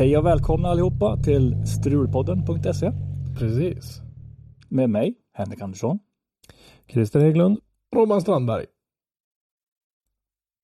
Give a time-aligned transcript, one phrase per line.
[0.00, 2.92] Hej och välkomna allihopa till strulpodden.se
[3.38, 4.00] Precis.
[4.68, 5.98] med mig, Henrik Andersson.
[6.86, 7.58] Christer Hägglund.
[7.96, 8.66] Robban Strandberg.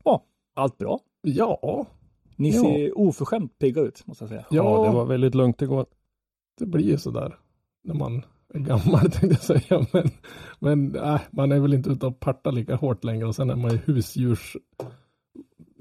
[0.04, 1.00] Ja, allt bra.
[1.22, 1.86] Ja,
[2.36, 2.62] Ni Ja.
[2.62, 4.46] ser oförskämt pigga ut, måste jag säga.
[4.50, 4.64] Ja.
[4.64, 5.86] Ja, det var väldigt lugnt igår.
[6.58, 7.38] det blir ju sådär
[7.84, 8.22] när man
[8.54, 9.86] är gammal tänkte jag säga.
[9.92, 10.10] Men,
[10.58, 13.56] men äh, man är väl inte ute och partar lika hårt längre och sen är
[13.56, 14.56] man ju husdjurs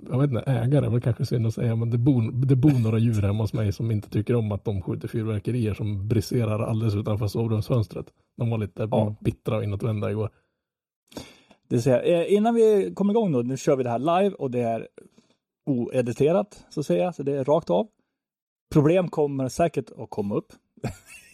[0.10, 2.98] jag vet inte, ägare, väl kanske synd att säga, men det bor, det bor några
[3.00, 6.96] djur hemma hos mig som inte tycker om att de skjuter fyrverkerier som briserar alldeles
[6.96, 8.06] utanför sovrumsfönstret.
[8.38, 9.16] De var lite Ja.
[9.22, 10.30] bittra och inåtvända igår.
[11.68, 12.22] Det säger, jag.
[12.22, 14.88] eh, innan vi kommer igång då, nu kör vi det här live och det är
[15.66, 17.88] oediterat, så att säga, så det är rakt av.
[18.74, 20.48] Problem kommer säkert att komma upp.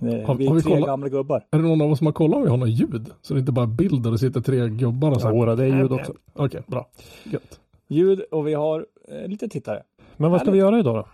[0.00, 0.86] Har- vi är vi tre kollat?
[0.86, 1.46] gamla gubbar.
[1.50, 3.10] Är det någon av oss som har kollat om vi har något ljud?
[3.22, 5.28] Så det inte bara är bild och sitter tre gubbar och så.
[5.28, 6.14] Jodå, det är ljud också.
[6.32, 6.90] Okej, bra.
[7.24, 7.60] Gött.
[7.88, 9.82] Ljud och vi har eh, lite tittare.
[10.16, 11.08] Men vad ska vi göra idag då?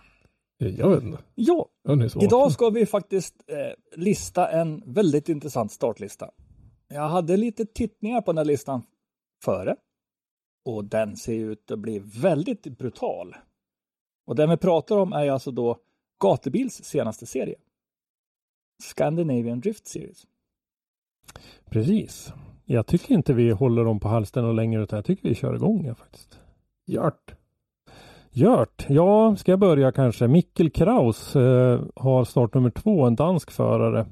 [0.67, 1.17] Jag vet inte.
[1.35, 1.69] Ja.
[2.21, 3.55] Idag ska vi faktiskt eh,
[3.99, 6.29] lista en väldigt intressant startlista.
[6.87, 8.81] Jag hade lite tittningar på den här listan
[9.43, 9.75] före.
[10.65, 13.35] Och den ser ut att bli väldigt brutal.
[14.27, 15.77] Och den vi pratar om är alltså då
[16.23, 17.55] Gatubils senaste serie.
[18.83, 20.23] Scandinavian Drift Series.
[21.69, 22.33] Precis.
[22.65, 25.55] Jag tycker inte vi håller dem på halsen och längre utan jag tycker vi kör
[25.55, 26.39] igång ja, faktiskt.
[26.85, 27.35] Gjort.
[28.31, 28.85] Gört.
[28.89, 30.27] Ja, ska jag börja kanske.
[30.27, 34.05] Mikkel Kraus eh, har startnummer två, en dansk förare.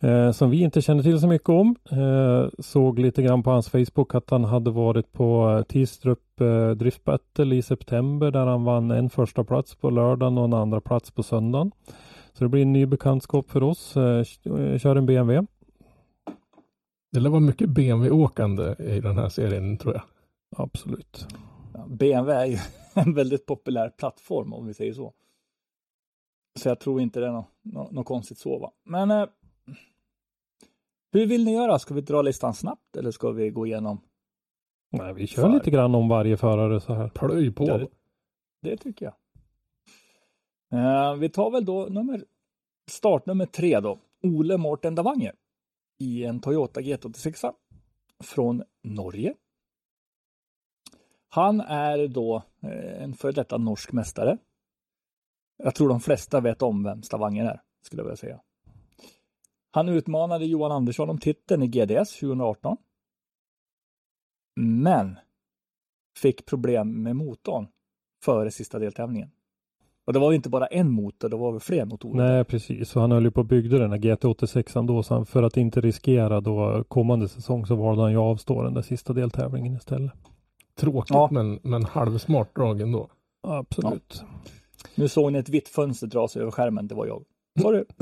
[0.00, 1.76] Eh, som vi inte känner till så mycket om.
[1.90, 7.04] Eh, såg lite grann på hans Facebook att han hade varit på Tistrup eh, Drift
[7.04, 11.10] Battle i september där han vann en första plats på lördagen och en andra plats
[11.10, 11.70] på söndagen.
[12.38, 13.96] Så det blir en ny bekantskap för oss.
[13.96, 14.24] Eh,
[14.78, 15.46] kör en BMW.
[17.12, 20.02] Det lär vara mycket BMW-åkande i den här serien tror jag.
[20.56, 21.26] Absolut.
[21.74, 22.58] Ja, BMW är ju
[22.94, 25.12] en väldigt populär plattform om vi säger så.
[26.58, 28.72] Så jag tror inte det är något, något, något konstigt så va.
[28.84, 29.26] Men eh,
[31.12, 31.78] hur vill ni göra?
[31.78, 34.00] Ska vi dra listan snabbt eller ska vi gå igenom?
[34.90, 37.08] Nej, vi kör För- lite grann om varje förare så här.
[37.08, 37.64] Plöj på.
[37.64, 37.88] Det,
[38.62, 39.14] det tycker jag.
[40.72, 42.24] Eh, vi tar väl då nummer,
[42.90, 43.98] startnummer tre då.
[44.22, 45.34] Ole Morten Davanger
[45.98, 47.52] i en Toyota GT86
[48.24, 49.34] från Norge.
[51.28, 54.38] Han är då eh, en före detta norsk mästare.
[55.56, 58.40] Jag tror de flesta vet om vem Stavanger är, skulle jag vilja säga.
[59.70, 62.76] Han utmanade Johan Andersson om titeln i GDS 2018.
[64.56, 65.16] Men
[66.16, 67.66] fick problem med motorn
[68.22, 69.30] före sista deltävlingen.
[70.08, 72.28] Och det var ju inte bara en motor, det var väl fler motorer.
[72.28, 72.88] Nej, precis.
[72.88, 75.02] Så han höll ju på att bygga den här GT86 då.
[75.02, 78.62] Så han, för att inte riskera då kommande säsong så valde han ju att avstå
[78.62, 80.12] den där sista deltävlingen istället.
[80.80, 81.28] Tråkigt Ja.
[81.32, 83.08] men, men halvsmart drag ändå.
[83.42, 84.22] Absolut.
[84.94, 87.24] Nu såg ni ett vitt fönster dra sig över skärmen, det var jag.
[87.62, 87.84] Sorry.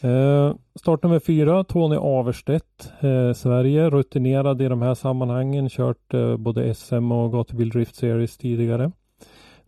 [0.00, 2.92] Eh, start nummer fyra, Tony Averstedt.
[3.00, 5.68] Eh, Sverige, rutinerad i de här sammanhangen.
[5.68, 8.92] Kört eh, både SM och Gatubil Drift Series tidigare.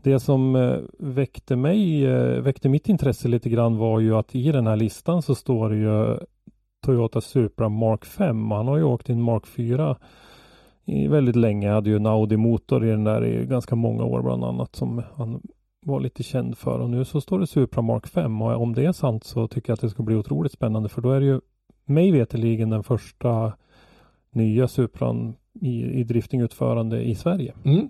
[0.03, 4.53] Det som eh, väckte mig, eh, väckte mitt intresse lite grann var ju att i
[4.53, 6.19] den här listan så står det ju
[6.86, 8.50] Toyota Supra Mark 5.
[8.50, 9.97] Han har ju åkt i en Mark 4
[10.84, 11.70] i väldigt länge.
[11.70, 15.03] Hade ju en Audi motor i den där i ganska många år bland annat som
[15.14, 15.41] han
[15.81, 18.84] var lite känd för och nu så står det Supra Mark 5 och om det
[18.84, 21.26] är sant så tycker jag att det ska bli otroligt spännande för då är det
[21.26, 21.40] ju
[21.84, 23.52] mig veterligen den första
[24.31, 27.55] nya Supran i, i driftingutförande i Sverige.
[27.64, 27.88] Mm.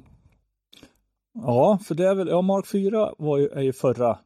[1.43, 4.19] Ja, för det är väl, ja Mark 4 var ju, är ju förra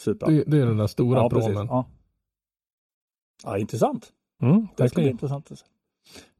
[0.00, 0.28] Supra.
[0.28, 1.54] Det, det är den där stora ja, precis.
[1.54, 1.84] Ja.
[3.44, 4.08] ja, intressant.
[4.42, 5.50] Mm, Det ska bli intressant.
[5.52, 5.64] att se.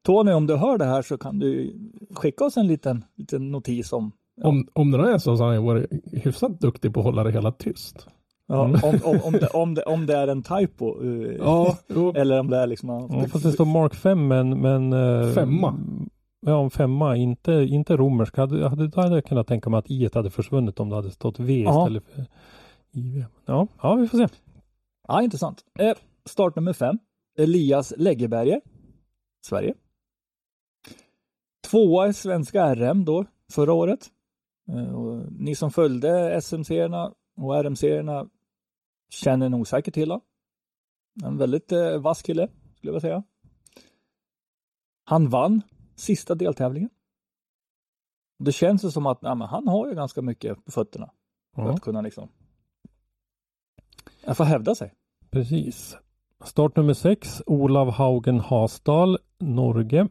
[0.03, 1.75] Tony, om du hör det här så kan du
[2.15, 4.13] skicka oss en liten, liten notis om
[4.43, 7.33] Om, om det är så så har han varit hyfsat duktig på att hålla det
[7.33, 8.07] hela tyst.
[8.47, 8.81] Ja, Mm.
[8.83, 11.03] om, om, om, det, om, det, om det är en typo.
[11.05, 11.77] eh, Ja.
[12.15, 12.89] Eller om det är liksom...
[13.11, 15.75] Ja, fast det står Mark 5 men, men eh, Femma.
[16.41, 18.37] Ja, en femma, inte, inte romersk.
[18.37, 21.11] Hade, hade, då hade jag kunnat tänka mig att i hade försvunnit om det hade
[21.11, 21.81] stått V Ja.
[21.81, 22.27] istället för
[22.93, 23.25] IV.
[23.45, 24.29] Ja, ja, vi får se.
[25.09, 25.65] Ja, intressant.
[25.79, 26.99] Eh, start nummer fem.
[27.39, 28.61] Elias Läggeberger,
[29.47, 29.75] Sverige.
[31.71, 34.11] Tvåa i svenska RM då, förra året.
[34.69, 38.29] Eh, ni som följde SM-serierna och RM-serierna
[39.11, 40.21] känner nog säkert till honom.
[41.25, 43.23] En väldigt eh, vass kille, skulle jag vilja säga.
[45.05, 45.63] Han vann
[46.01, 46.91] sista deltävlingen.
[48.39, 51.11] Det känns ju som att ja, han har ju ganska mycket på fötterna
[51.55, 52.29] för Ja, att kunna liksom
[54.25, 54.95] jag får hävda sig.
[55.31, 55.97] precis.
[56.45, 60.09] Start nummer sex, Olav Haugen Hasdal, Norge.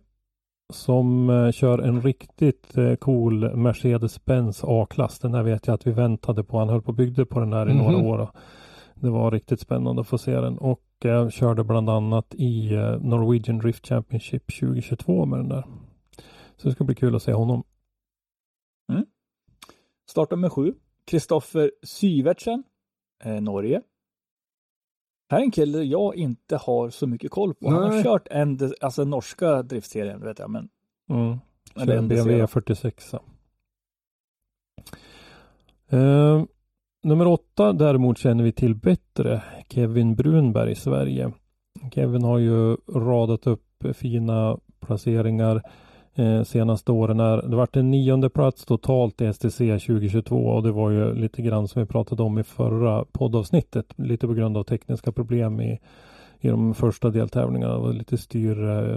[0.73, 5.19] Som eh, kör en riktigt eh, cool Mercedes-Benz A-klass.
[5.19, 6.59] Den här vet jag att vi väntade på.
[6.59, 7.83] Han höll på och byggde på den här i Mhm.
[7.83, 8.19] några år.
[8.19, 8.35] och
[8.95, 10.57] Det var riktigt spännande att få se den.
[10.57, 15.63] Och eh, körde bland annat i eh, Norwegian Drift Championship 2022 med den där.
[16.57, 17.63] Så det ska bli kul att se honom.
[20.09, 20.73] Start nummer sju.
[21.05, 22.63] Kristoffer Syvertsen,
[23.23, 23.81] eh, Norge.
[25.29, 27.69] Här är en kille jag inte har så mycket koll på.
[27.69, 28.03] Han har Nej.
[28.03, 30.69] kört en, alltså norska driftserien, vet jag, men
[31.09, 31.37] Mm.
[31.75, 32.47] Kör en BMW då.
[32.47, 33.13] 46.
[35.89, 36.43] Eh,
[37.03, 39.41] nummer åtta däremot känner vi till bättre.
[39.69, 41.31] Kevin Brunberg i Sverige.
[41.91, 43.63] Kevin har ju radat upp
[43.93, 45.61] fina placeringar
[46.15, 47.19] eh, senaste åren.
[47.19, 51.41] Är, det vart en nionde plats totalt i STC 2022 och det var ju lite
[51.41, 53.85] grann som vi pratade om i förra poddavsnittet.
[53.97, 55.79] Lite på grund av tekniska problem i,
[56.39, 57.73] i de första deltävlingarna.
[57.73, 58.95] Det var lite styr eh,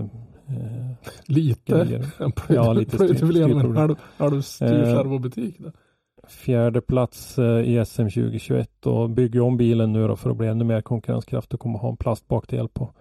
[0.48, 0.90] eh,
[1.26, 1.72] Lite.
[1.72, 2.06] grejer.
[2.48, 5.72] Ja, lite styr- plöjde väl igenom en halv, halv styrservobutik där.
[6.28, 10.48] Fjärde plats eh, i SM 2021 och bygger om bilen nu då för att bli
[10.48, 12.94] ännu mer konkurrenskraftig och kommer ha en plastbakdel på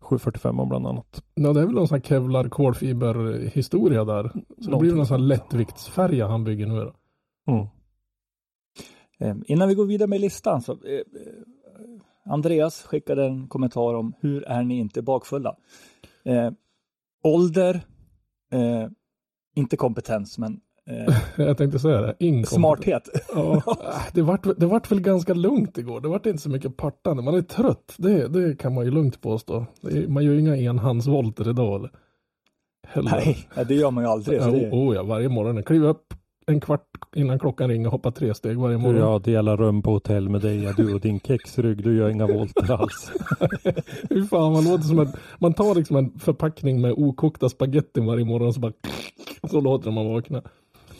[0.00, 1.22] 745 bland annat.
[1.34, 4.30] Ja, det är väl någon sån här kevlar kolfiber historia där.
[4.60, 6.94] Så det blir någon sån här lättviktsfärja han bygger nu då.
[7.52, 7.66] Mm.
[9.18, 11.02] eh, innan vi går vidare med listan så eh, eh,
[12.24, 15.56] Andreas skickade en kommentar om hur är ni inte bakfulla?
[16.24, 16.50] Eh,
[17.22, 17.74] ålder,
[18.52, 18.86] eh,
[19.54, 20.60] inte kompetens, men
[21.36, 22.14] Jag tänkte säga det.
[22.18, 22.48] Inkompetent.
[22.48, 23.08] smarthet.
[23.34, 23.62] Ja, äh,
[24.12, 26.00] det, vart, det vart väl ganska lugnt igår.
[26.00, 27.22] Det vart inte så mycket partande.
[27.22, 27.94] Man är trött.
[27.96, 29.66] Det, det kan man ju lugnt påstå.
[29.80, 31.74] Det är, man gör ju inga enhandsvolter idag.
[31.80, 31.90] Eller?
[32.86, 33.10] Heller.
[33.56, 34.42] Nej, det gör man ju aldrig.
[34.42, 35.56] Så Ja, det, oh, oh ja, varje morgon.
[35.56, 36.14] Jag kliver upp
[36.46, 36.86] en kvart
[37.16, 39.00] innan klockan ringer och hoppar tre steg varje Du morgon.
[39.00, 42.26] jag delar rum på hotell med dig, ja, du och din kexrygg, du gör inga
[42.26, 43.10] volter alls.
[44.08, 48.24] Fy fan, man låter som att man tar liksom en förpackning med okokta spagetti varje
[48.24, 48.72] morgon och så bara
[49.50, 50.42] så låter det man vaknar.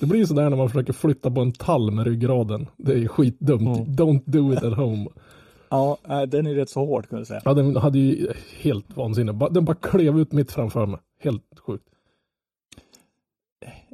[0.00, 2.67] Det blir sådär när man försöker flytta på en tall med ryggraden.
[2.77, 3.79] Det är ju skitdumt.
[3.79, 3.97] Mm.
[3.97, 5.09] Don't do it at home.
[5.69, 7.41] ja, den är rätt så hård kan jag säga.
[7.45, 9.49] Ja, den hade ju helt vansinne.
[9.50, 11.00] Den bara klev ut mitt framför mig.
[11.21, 11.85] Helt sjukt.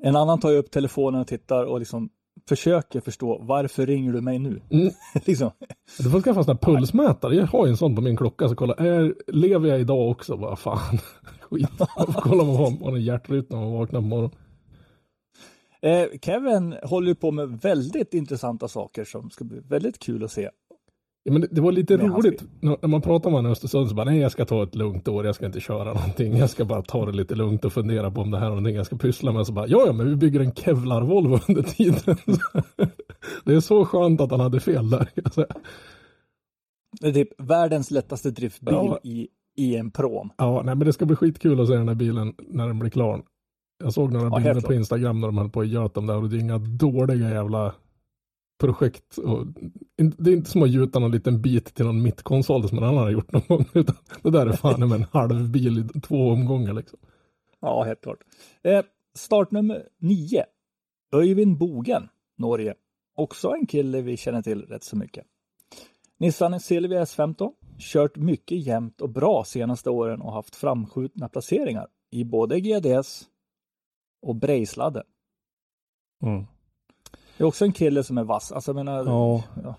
[0.02, 2.10] En annan tar ju upp telefonen och tittar och liksom
[2.48, 4.60] försöker förstå varför ringer du mig nu?
[4.70, 4.92] Mm.
[5.24, 5.50] liksom.
[5.98, 7.34] Du får skaffa en sån här pulsmätare.
[7.34, 8.48] Jag har ju en sån på min klocka.
[8.48, 10.36] Så kolla, är, lever jag idag också?
[10.36, 10.98] Bara fan.
[11.40, 11.68] Skit.
[12.16, 14.30] Kolla vad man har en hjärtrytm när man vaknar på morgonen.
[15.84, 20.50] Eh, Kevin håller på med väldigt intressanta saker som ska bli väldigt kul att se.
[21.22, 23.94] Ja, men det, det var lite roligt när, man pratar med honom i Östersund så
[23.94, 26.64] bara nej jag ska ta ett lugnt år, jag ska inte köra någonting, jag ska
[26.64, 28.96] bara ta det lite lugnt och fundera på om det här är någonting jag ska
[28.96, 29.46] pyssla med.
[29.46, 32.16] Så bara ja ja men vi bygger en Kevlar Volvo under tiden.
[33.44, 35.30] det är så skönt att han hade fel där.
[35.30, 35.46] säga.
[37.00, 38.98] Det är typ världens lättaste driftbil Ja.
[39.02, 40.30] i, i en prom.
[40.36, 42.90] Ja nej men det ska bli skitkul att se den här bilen när den blir
[42.90, 43.22] klar.
[43.78, 44.74] Jag såg några Ja, bilder på.
[44.74, 47.74] Instagram när de höll på att göt dem där och det är inga dåliga jävla
[48.60, 49.18] projekt.
[49.18, 49.46] Och,
[49.96, 53.02] det är inte som att gjuta någon liten bit till någon mittkonsol som någon annan
[53.02, 53.64] har gjort någon gång.
[53.74, 56.98] Utan det där är fan med en halv bil i två omgångar liksom.
[57.60, 58.18] Ja, helt klart.
[58.62, 60.44] Eh, startnummer nio.
[61.12, 62.74] Öyvind Bogen, Norge.
[63.16, 65.24] Också en kille vi känner till rätt så mycket.
[66.18, 67.50] Nissan Silvia S15.
[67.78, 73.24] Kört mycket jämnt och bra senaste åren och haft framskjutna placeringar i både GDS
[74.24, 75.02] och Brejsladden.
[76.22, 76.44] Mm.
[77.38, 78.52] Det är också en kille som är vass.
[78.52, 79.74] Alltså jag menar, Ja, ja.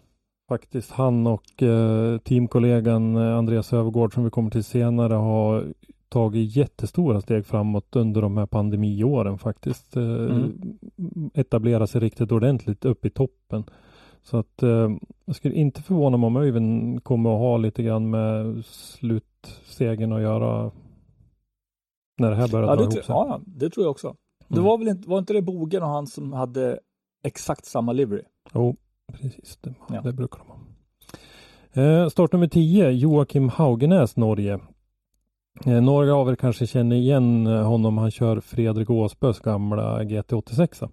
[0.49, 5.73] faktiskt han och eh, teamkollegan eh, Andreas Övergård som vi kommer till senare har
[6.09, 9.95] tagit jättestora steg framåt under de här pandemiåren faktiskt.
[9.97, 10.79] Eh, Mm.
[11.33, 13.63] Etablera sig riktigt ordentligt upp i toppen.
[14.23, 14.89] Så att eh,
[15.25, 20.21] jag skulle inte förvåna mig om Öyvind kommer att ha lite grann med slutsegen att
[20.21, 20.71] göra
[22.17, 23.03] när det här börjar Ja, dra ihop sig.
[23.07, 24.15] ja, det tror jag också.
[24.47, 24.65] Det Mm.
[24.65, 26.79] var väl inte, var inte det Bogen och han som hade
[27.23, 28.21] exakt samma livery?
[28.53, 28.75] Jo,
[29.13, 29.57] precis.
[29.61, 30.01] Det, Ja.
[30.01, 30.57] det brukar de ha.
[31.83, 34.59] Eh, start nummer 10, Joakim Haugenäs, Norge.
[35.65, 37.97] Eh, några av er kanske känner igen eh, honom.
[37.97, 40.83] Han kör Fredrik Åsbös gamla GT86.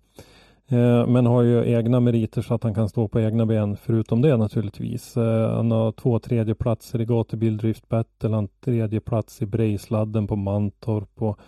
[0.68, 4.20] Eh, men har ju egna meriter så att han kan stå på egna ben förutom
[4.22, 5.16] det naturligtvis.
[5.16, 10.36] Eh, han har två tredjeplatser i Gatubil Drift Battle, han tredje plats i Brejsladden på
[10.36, 11.38] Mantorp och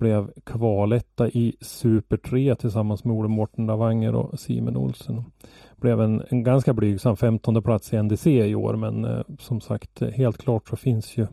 [0.00, 5.24] blev kvaletta i Super 3 tillsammans med Ole Mårten Davanger och Simon Olsen.
[5.76, 10.00] Blev en, en ganska blygsam 15 plats i NDC i år men eh, som sagt
[10.00, 11.26] helt klart så finns ju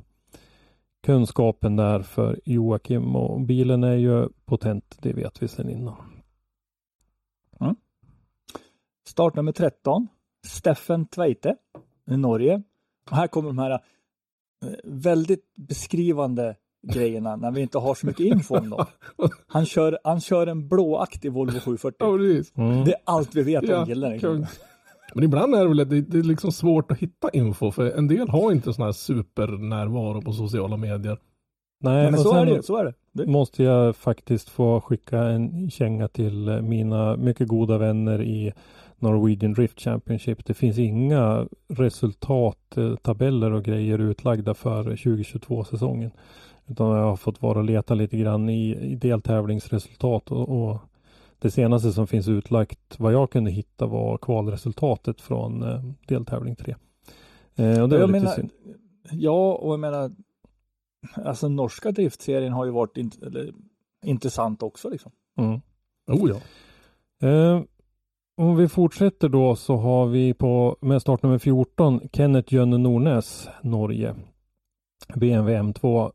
[1.06, 5.96] kunskapen där för Joakim och bilen är ju potent, det vet vi sedan innan.
[9.08, 10.08] Start nummer 13,
[10.46, 11.56] Steffen Tveite
[12.12, 12.62] i Norge.
[13.10, 13.80] Och här kommer de här eh,
[14.84, 16.56] väldigt beskrivande
[16.94, 18.86] grejerna när vi inte har så mycket info om dem.
[19.48, 21.96] Han kör, han kör en blåaktig Volvo 740.
[22.00, 22.58] Ja, precis.
[22.58, 22.86] Mm.
[22.86, 24.20] Det är allt vi vet Ja, om killen.
[24.20, 24.46] kung.
[25.14, 28.08] Men ibland är det väl det, det är liksom svårt att hitta info för en
[28.08, 31.18] del har inte sån här supernärvaro på sociala medier.
[31.84, 32.94] Nej, Men och så är det, så är det.
[33.14, 33.26] det.
[33.28, 38.54] måste jag faktiskt få skicka en känga till eh, mina mycket goda vänner i
[39.00, 40.46] Norwegian Drift Championship.
[40.46, 46.12] Det finns inga resultattabeller och grejer utlagda för 2022 säsongen.
[46.68, 50.78] Utan jag har fått vara och leta lite grann i, i deltävlingsresultat och, och
[51.40, 56.76] det senaste som finns utlagt vad jag kunde hitta var kvalresultatet från eh, deltävling 3.
[57.56, 58.52] Eh, och det Jag lite menar, synd.
[59.12, 60.12] ja, och jag menar,
[61.16, 63.54] alltså norska driftserien har ju varit int eller,
[64.06, 65.12] intressant också liksom.
[65.38, 65.62] Mm.
[66.12, 66.42] Oh ja.
[67.28, 67.62] Eh,
[68.38, 74.16] om vi fortsätter då så har vi på med startnummer 14 Kenneth Jönne Nornäs, Norge.
[75.16, 76.12] BMW M2.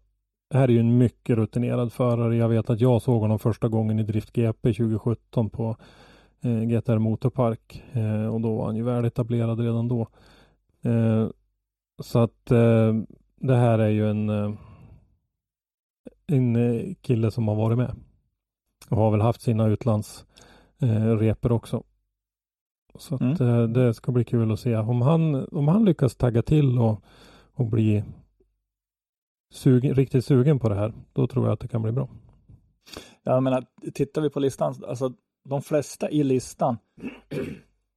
[0.54, 2.36] Här är ju en mycket rutinerad förare.
[2.36, 5.76] Jag vet att jag såg honom första gången i Drift GP 2017 på
[6.40, 10.06] eh, GTR Motorpark eh, och då var han ju väl etablerad redan då.
[10.82, 11.28] Eh,
[12.02, 12.94] så att eh,
[13.36, 14.52] det här är ju en, eh,
[16.26, 17.94] en eh, kille som har varit med
[18.88, 20.26] och har väl haft sina utlands
[20.82, 21.82] eh, reper också.
[22.98, 26.42] Så att, eh, det ska bli kul att se om han, om han lyckas tagga
[26.42, 27.02] till och,
[27.54, 28.04] och bli
[29.52, 30.92] sugen, riktigt sugen på det här.
[31.12, 32.08] Då tror jag att det kan bli bra.
[33.22, 35.12] Jag menar, tittar vi på listan, alltså
[35.48, 36.76] de flesta i listan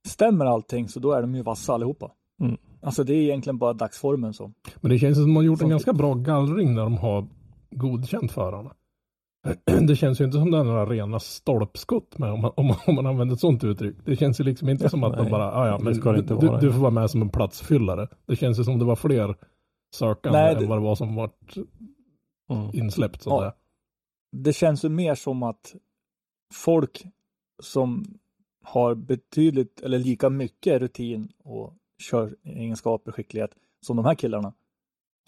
[0.07, 2.11] stämmer allting så då är de ju vassa allihopa.
[2.41, 2.57] Mm.
[2.81, 4.53] Alltså det är egentligen bara dagsformen som.
[4.81, 7.27] Men det känns som att man har gjort en ganska bra gallring när de har
[7.71, 8.71] godkänt förarna.
[9.87, 12.77] Det känns ju inte som det är några rena stolpskott med om man, om man,
[12.85, 13.95] om man använder ett sånt uttryck.
[14.05, 16.11] Det känns ju liksom inte som att de Nej, bara, ah, ja, det men ska
[16.11, 18.07] det inte du, du får vara med som en platsfyllare.
[18.25, 19.35] Det känns ju som det var fler
[19.91, 21.31] sökande Nej, det- än vad det var som var
[22.49, 22.69] Mm.
[22.73, 23.21] insläppt.
[23.21, 23.55] Så Ja.
[24.31, 25.75] Det känns ju mer som att
[26.53, 27.05] folk
[27.63, 28.05] som
[28.63, 31.73] har betydligt eller lika mycket rutin och
[32.09, 33.51] köregenskaper och skicklighet
[33.85, 34.53] som de här killarna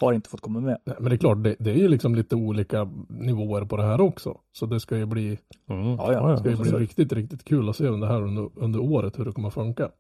[0.02, 0.78] har inte fått komma med.
[0.86, 4.02] Men det är klart, det, det är ju liksom lite olika nivåer på det här
[4.02, 4.40] också.
[4.52, 5.86] Så det ska ju bli, Mm.
[5.88, 6.38] Ja, ja.
[6.38, 9.32] ska ju bli riktigt, riktigt kul att se under, här under, under året hur det
[9.32, 9.92] kommer att funka.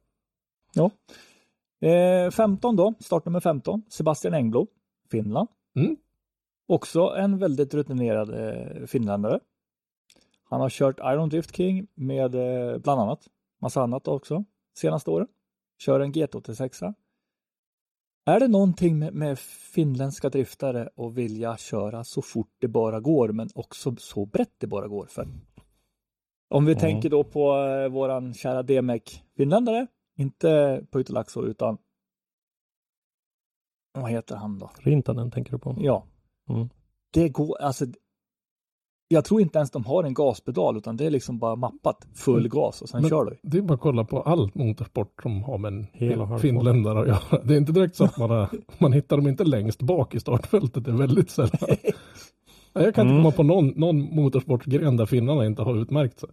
[1.82, 4.68] Eh, 15 då, startnummer 15, Sebastian Engblom,
[5.12, 5.48] Finland.
[5.76, 5.98] Mm.
[6.68, 9.40] Också en väldigt rutinerad eh, finländare.
[10.50, 13.28] Han har kört Iron Drift King med eh, bland annat,
[13.62, 14.44] massa annat också,
[14.78, 15.28] senaste åren.
[15.80, 16.94] Kör en GT86.
[18.26, 19.40] Är det någonting med, med
[19.74, 24.68] finländska driftare och vilja köra så fort det bara går, men också så brett det
[24.68, 25.06] bara går?
[25.06, 25.28] För
[26.50, 26.80] om vi Mm.
[26.82, 31.78] tänker då på eh, våran kära DMEC finländare, inte Pöytälakso utan
[33.94, 34.72] vad heter han då?
[34.80, 35.76] Rintanen tänker du på?
[35.80, 36.06] Ja.
[36.50, 36.70] Mm.
[37.14, 37.86] Det går, alltså.
[39.10, 42.40] Jag tror inte ens de har en gaspedal utan det är liksom bara mappat full
[42.40, 42.50] Mm.
[42.50, 43.38] gas och sen Men- kör du.
[43.44, 46.40] Det är bara att kolla på all motorsport som har med en Hel och halv
[46.40, 47.44] finländare att göra.
[47.44, 50.20] Det är inte direkt så att man, har, man hittar dem inte längst bak i
[50.20, 50.86] startfältet.
[50.86, 51.52] Det är väldigt sällan.
[52.74, 53.18] Jag kan inte Mm.
[53.24, 56.30] komma på någon, någon motorsportgren där finnarna inte har utmärkt sig.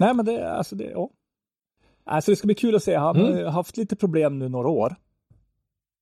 [0.00, 1.10] Nej men det är alltså det, ja.
[2.04, 2.94] Alltså det ska bli kul att se.
[2.96, 3.44] Han Mm.
[3.44, 4.96] har haft lite problem nu några år.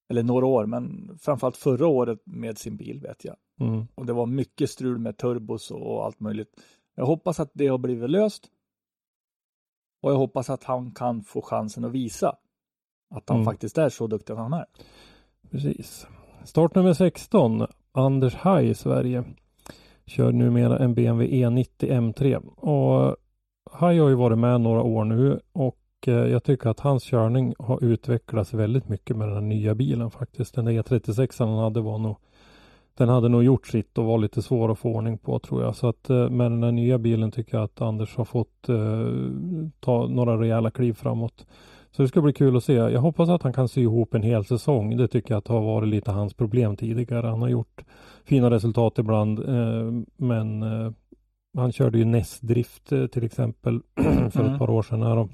[0.09, 3.37] Eller några år, men framförallt förra året med sin bil vet jag.
[3.61, 3.87] Mm.
[3.95, 6.61] Och det var mycket strul med turbos och allt möjligt.
[6.95, 8.47] Jag hoppas att det har blivit löst.
[10.02, 12.37] Och jag hoppas att han kan få chansen att visa
[13.14, 13.45] att han Mm.
[13.45, 14.66] faktiskt är så duktig som han är.
[15.50, 16.07] Precis.
[16.45, 19.25] Startnummer 16, Anders Haj i Sverige.
[20.07, 22.37] Kör numera en BMW E90 M3.
[22.57, 23.16] Och
[23.73, 27.85] Haj har ju varit med några år nu och jag tycker att hans körning har
[27.85, 30.54] utvecklats väldigt mycket med den här nya bilen faktiskt.
[30.54, 32.16] Den där E36 han hade var nog
[33.00, 35.76] den hade nog gjort sitt och var lite svår att få ordning på tror jag.
[35.76, 38.76] Så att eh, med den här nya bilen tycker jag att Anders har fått eh,
[39.80, 41.47] ta några rejäla kliv framåt.
[41.90, 42.73] Så det ska bli kul att se.
[42.73, 44.97] Jag hoppas att han kan sy ihop en hel säsong.
[44.97, 47.26] Det tycker jag att har varit lite hans problem tidigare.
[47.26, 47.85] Han har gjort
[48.25, 50.92] fina resultat ibland eh, men eh,
[51.57, 53.80] han körde ju nästdrift eh, till exempel
[54.30, 54.52] för Mm.
[54.52, 55.02] ett par år sedan.
[55.02, 55.28] Här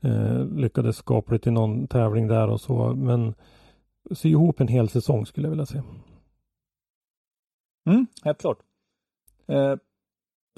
[0.00, 2.94] eh, lyckades skapligt i någon tävling där och så.
[2.94, 3.34] Men
[4.10, 5.82] sy ihop en hel säsong skulle jag vilja se.
[7.90, 8.58] Mm, helt klart.
[9.46, 9.76] Eh,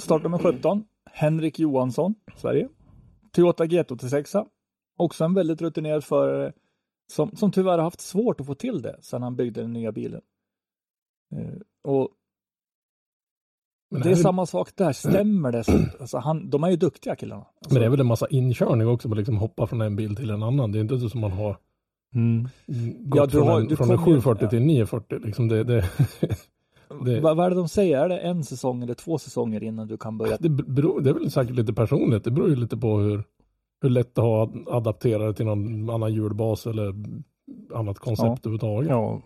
[0.02, 2.68] startnummer 17, Henrik Johansson, Sverige.
[3.30, 4.46] Toyota GT86.
[4.96, 6.52] Också en väldigt rutinerad förare
[7.12, 9.92] som, som tyvärr har haft svårt att få till det sedan han byggde den nya
[9.92, 10.20] bilen.
[11.32, 12.08] Eh, och
[13.92, 15.64] men det är är- samma sak där, stämmer det?
[15.64, 17.42] Så, alltså han, de är ju duktiga killarna.
[17.58, 20.16] Alltså, Men det är väl en massa inkörning också, att liksom hoppa från en bil
[20.16, 20.72] till en annan.
[20.72, 21.56] Det är inte så som man har
[22.14, 22.48] Mm.
[22.98, 25.18] gått Ja, du från, har- en, du från en kommer ju- 740 till en 940.
[25.24, 25.80] Liksom det, det,
[27.04, 27.98] det- vad, är det de säger?
[28.04, 30.36] Är det en säsong eller två säsonger innan du kan börja?
[30.40, 32.24] det, beror, det är väl säkert lite personligt.
[32.24, 33.24] Det beror ju lite på hur,
[33.82, 36.94] hur lätt det har att adaptera det till någon annan hjulbas eller
[37.74, 38.90] annat koncept överhuvudtaget.
[38.90, 39.22] Ja,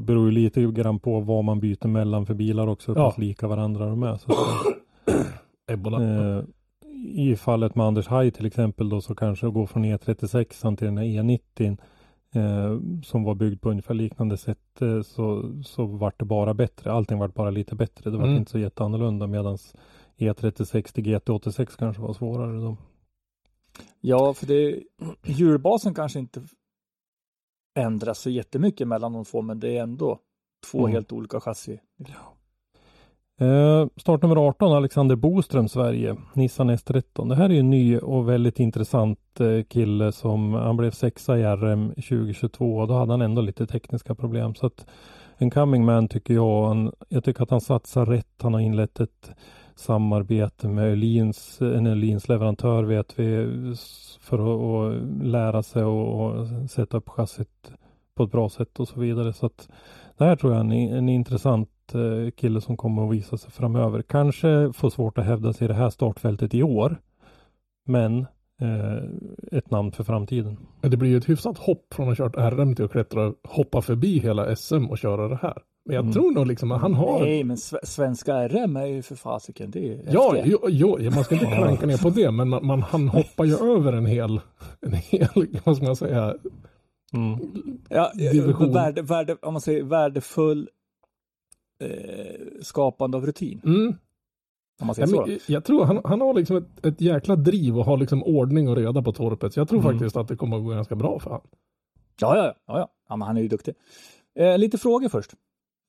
[0.00, 2.92] beror ju lite grann på vad man byter mellan för bilar också.
[2.94, 3.10] Hur Ja.
[3.10, 4.16] pass lika varandra de är.
[4.16, 4.32] Så,
[5.72, 6.02] Ebola.
[6.38, 6.44] eh,
[7.14, 10.98] I fallet med Anders Haj till exempel då så kanske gå från E36 till den
[10.98, 11.76] här E90
[12.34, 16.92] eh, som var byggd på ungefär liknande sätt eh, så, så vart det bara bättre.
[16.92, 18.10] Allting vart bara lite bättre.
[18.10, 18.36] Det var Mm.
[18.36, 19.58] inte så jätteannorlunda medan
[20.18, 22.76] E36 till GT86 kanske var svårare då.
[24.00, 24.80] Ja, för det,
[25.24, 26.42] hjulbasen kanske inte
[27.74, 30.18] ändras så jättemycket mellan de två, men det är ändå
[30.70, 30.92] två Mm.
[30.92, 31.80] helt olika chassi.
[33.40, 37.28] Eh, startnummer 18, Alexander Boström, Sverige, Nissan S13.
[37.28, 41.38] Det här är ju en ny och väldigt intressant eh, kille som, han blev sexa
[41.38, 44.54] i RM 2022 och då hade han ändå lite tekniska problem.
[44.54, 44.86] Så att
[45.36, 46.66] en coming man tycker jag.
[46.68, 48.42] Han, jag tycker att han satsar rätt.
[48.42, 49.30] Han har inlett ett
[49.82, 53.46] samarbete med Öhlins, en Öhlins leverantör vet vi,
[54.20, 57.72] för att, att lära sig och, och sätta upp chassit
[58.14, 59.32] på ett bra sätt och så vidare.
[59.32, 59.68] Så att
[60.18, 63.50] det här tror jag är en, en intressant eh, kille som kommer att visa sig
[63.50, 64.02] framöver.
[64.02, 66.96] Kanske får svårt att hävda sig i det här startfältet i år.
[67.86, 68.26] Men
[69.52, 70.56] ett namn för framtiden.
[70.80, 73.32] Men Det blir ju ett hyfsat hopp från att ha kört RM till att klättra,
[73.44, 75.58] hoppa förbi hela SM och köra det här.
[75.84, 76.12] Men jag Mm.
[76.12, 77.20] tror nog liksom att han har...
[77.20, 81.24] Nej, men sve- svenska RM är ju för fasiken, det är Ja, jo, jo, man
[81.24, 84.40] ska inte klanka ner på det, men man, man, han hoppar ju över en hel,
[84.80, 85.28] en hel,
[85.64, 86.34] vad ska man säga,
[87.14, 87.38] Mm.
[87.88, 88.72] ja, division.
[88.72, 90.68] värde, värde, om man säger värdefull
[91.80, 93.60] eh, skapande av rutin.
[93.64, 93.94] mm.
[94.80, 95.26] Om man säger Nej, så.
[95.26, 98.68] men jag tror han, han har liksom ett, ett jäkla driv och har liksom ordning
[98.68, 99.54] och reda på torpet.
[99.54, 99.92] Så jag tror Mm.
[99.92, 101.46] faktiskt att det kommer att gå ganska bra för honom.
[102.20, 102.88] Ja, ja, ja, ja.
[103.08, 103.74] ja men han är ju duktig.
[104.38, 105.30] Eh, lite frågor först.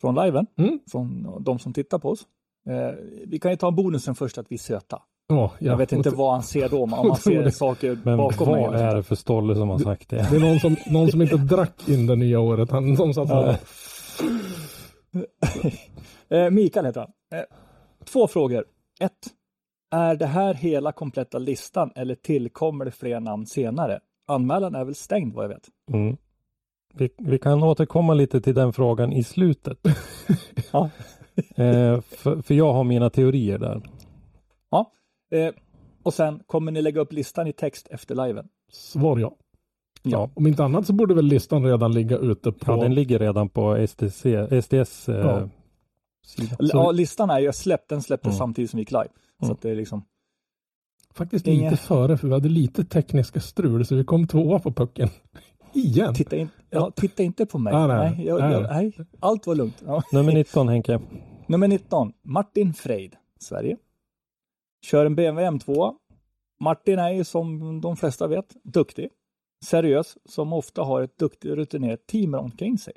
[0.02, 0.80] Från liven, Mm.
[0.91, 2.22] från de som tittar på oss.
[2.69, 2.96] Eh,
[3.28, 5.02] vi kan ju ta bonusen först att vi är söta.
[5.28, 5.72] Ja, ja.
[5.72, 8.62] Jag vet inte vad han ser då, men om man ser saker Men bakom mig.
[8.67, 10.28] vad är det för stolle som har sagt det?
[10.32, 12.72] Det är någon som, någon som inte drack in det nya året.
[12.72, 13.56] Han som satt Ja.
[16.30, 17.39] Eh, Mikael heter han.
[17.39, 17.46] Eh,
[18.03, 18.65] två frågor.
[18.99, 19.27] Ett.
[19.91, 23.99] Är det här hela kompletta listan eller tillkommer det fler namn senare?
[24.27, 25.67] Anmälan är väl stängd vad jag vet.
[25.93, 26.17] Mm.
[26.93, 29.79] Vi, vi kan återkomma lite till den frågan i slutet.
[30.71, 30.89] Ja.
[31.55, 33.81] eh, för, för jag har mina teorier där.
[35.33, 35.53] Eh,
[36.03, 38.47] och sen, kommer ni lägga upp listan i text efter liven?
[38.71, 39.35] Svar ja.
[40.03, 40.29] Ja.
[40.33, 42.71] Om inte annat så borde väl listan redan ligga ute på...
[42.71, 44.25] Ja, den ligger redan på STC,
[44.61, 45.49] SDS eh, Ja.
[46.59, 48.38] Ja, listan är ju släppt, den släpptes Mm.
[48.38, 49.07] samtidigt som vi gick live.
[49.39, 49.53] Så Mm.
[49.53, 50.05] att det är liksom,
[51.15, 54.71] Faktiskt Inge- lite före, för vi hade lite tekniska strul, så vi kom tvåa på
[54.73, 55.09] pucken.
[55.73, 56.13] Igen.
[56.13, 57.73] titta, in, ja, titta inte på mig.
[57.73, 57.97] Nej, nej.
[58.17, 59.83] Nej, jag, Nej, jag, nej, allt var lugnt.
[59.86, 60.03] Ja.
[60.12, 60.99] Nummer 19 Henke.
[61.47, 63.77] Nummer 19, Martin Freid, Sverige.
[64.86, 65.95] Kör en BMW M2.
[66.59, 69.09] Martin är ju som de flesta vet duktig,
[69.65, 72.93] seriös, som ofta har ett duktigt rutinerat team omkring sig.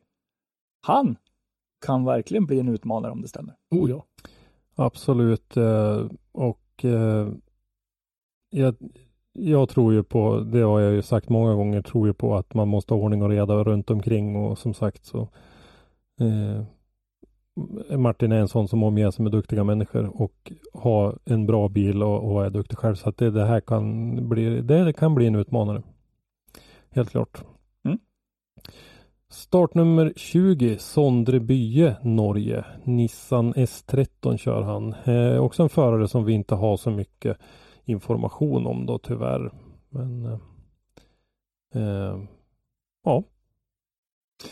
[0.86, 1.16] Han
[1.80, 3.54] kan verkligen bli en utmanare om det stämmer.
[3.70, 4.04] Oh ja.
[4.74, 5.56] Absolut.
[5.56, 7.28] eh, Och eh,
[8.50, 8.74] jag,
[9.32, 12.54] jag tror ju på, det har jag ju sagt många gånger, tror ju på att
[12.54, 15.28] man måste ha ordning och reda runt omkring och som sagt så
[16.20, 16.62] eh,
[17.98, 22.02] Martin är en sån som omger sig med duktiga människor och har en bra bil
[22.02, 22.94] och, och är duktig själv.
[22.94, 25.82] Så att det, det här kan bli, det kan bli en utmanare.
[26.90, 27.44] Helt klart.
[29.26, 29.32] Mm.
[29.34, 32.64] Startnummer 20, Sondre Bye, Norge.
[32.84, 34.94] Nissan S13 kör han.
[35.04, 37.38] Eh, också en förare som vi inte har så mycket
[37.84, 39.52] information om då tyvärr.
[39.88, 40.38] Men eh,
[41.74, 42.18] eh,
[43.04, 43.22] ja.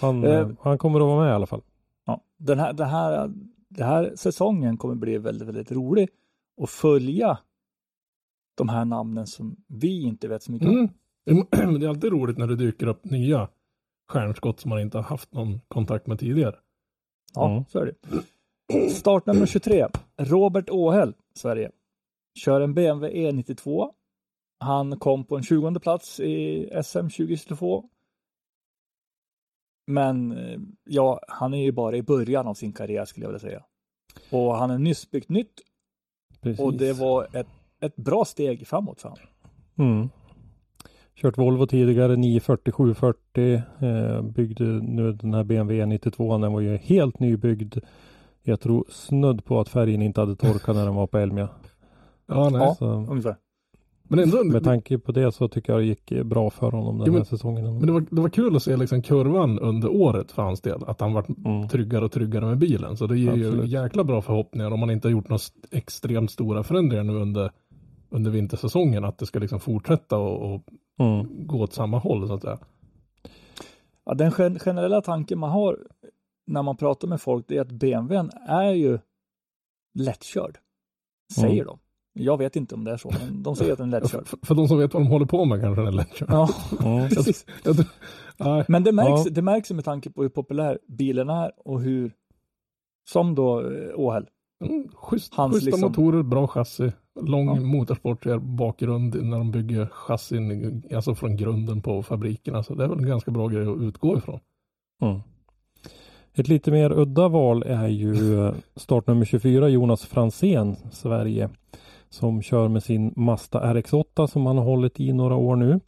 [0.01, 0.49] Han, Eh.
[0.61, 1.63] han kommer att vara med i alla fall.
[2.07, 3.31] Ja, den här, det här,
[3.69, 6.09] det här säsongen kommer bli väldigt, väldigt rolig
[6.63, 7.39] att följa
[8.55, 10.89] de här namnen som vi inte vet så mycket om.
[11.27, 11.47] Mm.
[11.57, 13.49] Men det är alltid roligt när det dyker upp nya
[14.09, 16.57] stjärnskott som man inte har haft någon kontakt med tidigare.
[17.35, 17.65] Ja, Mm.
[17.69, 18.91] så är det.
[18.91, 21.71] Startnummer 23, Robert Åhäll, Sverige.
[22.39, 23.91] Kör en BMW E92.
[24.59, 27.85] Han kom på en 20 plats i SM 2022.
[29.87, 33.49] Men eh, ja, han är ju bara i början av sin karriär skulle jag vilja
[33.49, 33.65] säga.
[34.31, 35.61] Och han är nyss byggt nytt
[36.41, 36.61] Precis.
[36.61, 37.47] och det var ett,
[37.81, 39.27] ett bra steg framåt för honom.
[39.79, 40.09] Mm.
[41.17, 43.63] Kört Volvo tidigare, 940 740.
[43.81, 46.39] Eh, byggde nu den här BMW 92.
[46.39, 47.77] Den var ju helt nybyggd.
[48.43, 51.49] Jag tror snudd på att färgen inte hade torkat när den var på Elmia.
[52.27, 52.61] Ja, nej.
[52.61, 52.75] Ja.
[52.75, 53.37] Så, Ungefär.
[54.09, 57.07] Men ändå, med tanke på det så tycker jag det gick bra för honom den
[57.07, 57.65] Jo, men- här säsongen.
[57.79, 60.81] men det var, det var kul att se liksom kurvan under året för hans del.
[60.87, 61.69] Att han varit Mm.
[61.69, 62.97] tryggare och tryggare med bilen.
[62.97, 63.71] Så det ger ju Absolut.
[63.71, 67.51] jäkla bra förhoppningar om man inte har gjort några extremt stora förändringar nu under,
[68.11, 69.05] under vintersäsongen.
[69.05, 70.63] Att det ska liksom fortsätta och, och
[70.99, 71.47] Mm.
[71.47, 72.59] gå åt samma håll så att säga.
[74.05, 75.79] Ja, den gen- generella tanken man har
[76.47, 78.99] när man pratar med folk det är att BMWn är ju
[79.99, 80.59] lättkörd.
[81.35, 81.67] Säger Mm.
[81.67, 81.79] de.
[82.13, 84.27] Jag vet inte om det är så, men de säger att den är lättkörd.
[84.27, 86.29] För, för de som vet vad de håller på med kanske det är lättkört.
[86.31, 86.49] Ja,
[86.85, 87.09] Mm.
[87.09, 87.47] precis.
[87.65, 87.77] Jag
[88.37, 88.65] nej.
[88.69, 89.31] Men det märks, Ja.
[89.31, 92.13] det märks med tanke på hur populär bilen är och hur,
[93.11, 94.27] som då eh, Åhäll.
[94.65, 97.55] Mm, schysst, Hans schyssta liksom- motorer, bra chassi, lång Ja.
[97.55, 102.63] motorsportig bakgrund när de bygger chassin, alltså från grunden på fabrikerna.
[102.63, 104.41] Så det är väl en ganska bra grej att utgå ifrån.
[105.03, 105.21] Mm.
[106.35, 108.17] Ett lite mer udda val är ju
[108.77, 111.51] startnummer 24 Jonas Fransén, Sverige.
[112.09, 115.81] Som kör med sin Mazda RX8 som han har hållit i några år nu.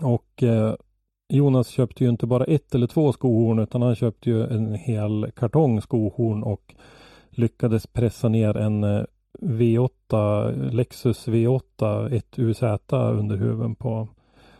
[0.00, 0.74] Och eh,
[1.28, 5.30] Jonas köpte ju inte bara ett eller två skohorn utan han köpte ju en hel
[5.36, 6.74] kartong skohorn och
[7.30, 9.04] lyckades pressa ner en eh,
[9.44, 14.08] V8, Lexus V8 1 UZ under huven på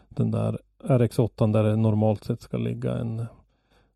[0.09, 3.27] den där RX8 där det normalt sett ska ligga en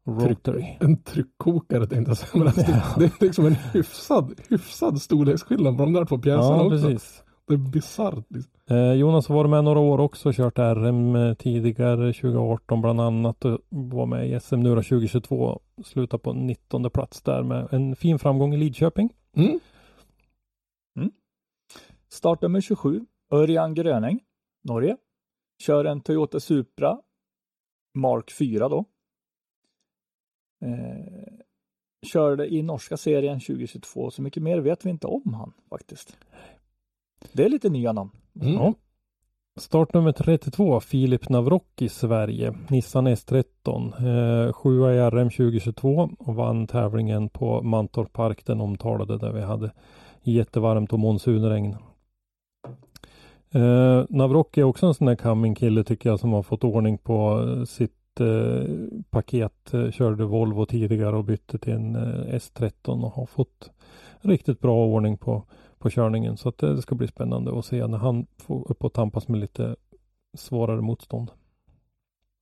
[0.07, 0.65] Rotary.
[0.81, 2.31] En tryckkokare tänkte jag säga.
[2.35, 6.57] Men alltså, det, det är liksom en hyfsad, hyfsad storleksskillnad på de där två pjäserna
[6.57, 6.71] Ja, också.
[6.87, 7.23] precis.
[7.49, 8.25] Det är bisarrt.
[8.29, 8.53] Liksom.
[8.71, 14.07] Eh, Jonas varit med några år också, kört RM tidigare 2018 bland annat och var
[14.07, 15.61] med i SM nu då 2022.
[15.85, 19.11] Slutade på 19 plats där med en fin framgång i Lidköping.
[19.37, 19.61] Mm.
[22.13, 24.21] Startnummer 27, Örjan Gröning,
[24.65, 24.97] Norge.
[25.63, 26.99] Kör en Toyota Supra
[27.95, 28.85] Mark 4 då.
[30.65, 31.39] Eh,
[32.13, 36.17] körde i norska serien 2022, så mycket mer vet vi inte om han faktiskt.
[37.33, 38.11] Det är lite nya namn.
[38.41, 38.55] Mm.
[38.55, 38.75] Ja.
[39.57, 42.55] Startnummer 32, Filip Navrocki, Sverige.
[42.71, 43.93] Nissan S13.
[43.99, 44.51] Eh,
[44.95, 49.71] i RM 2022 och vann tävlingen på Mantorp Park, den omtalade där vi hade
[50.23, 51.77] jättevarmt och monsunregn.
[53.51, 56.99] Eh, Navrocki är också en sån där coming kille tycker jag som har fått ordning
[56.99, 58.65] på eh, sitt eh,
[59.11, 59.75] paket.
[59.75, 63.71] Eh, körde Volvo tidigare och bytte till en eh, S13 och har fått
[64.21, 65.45] riktigt bra ordning på
[65.79, 66.37] på körningen.
[66.37, 69.29] Så att det, det ska bli spännande att se när han får upp och tampas
[69.29, 69.77] med lite
[70.37, 71.31] svårare motstånd.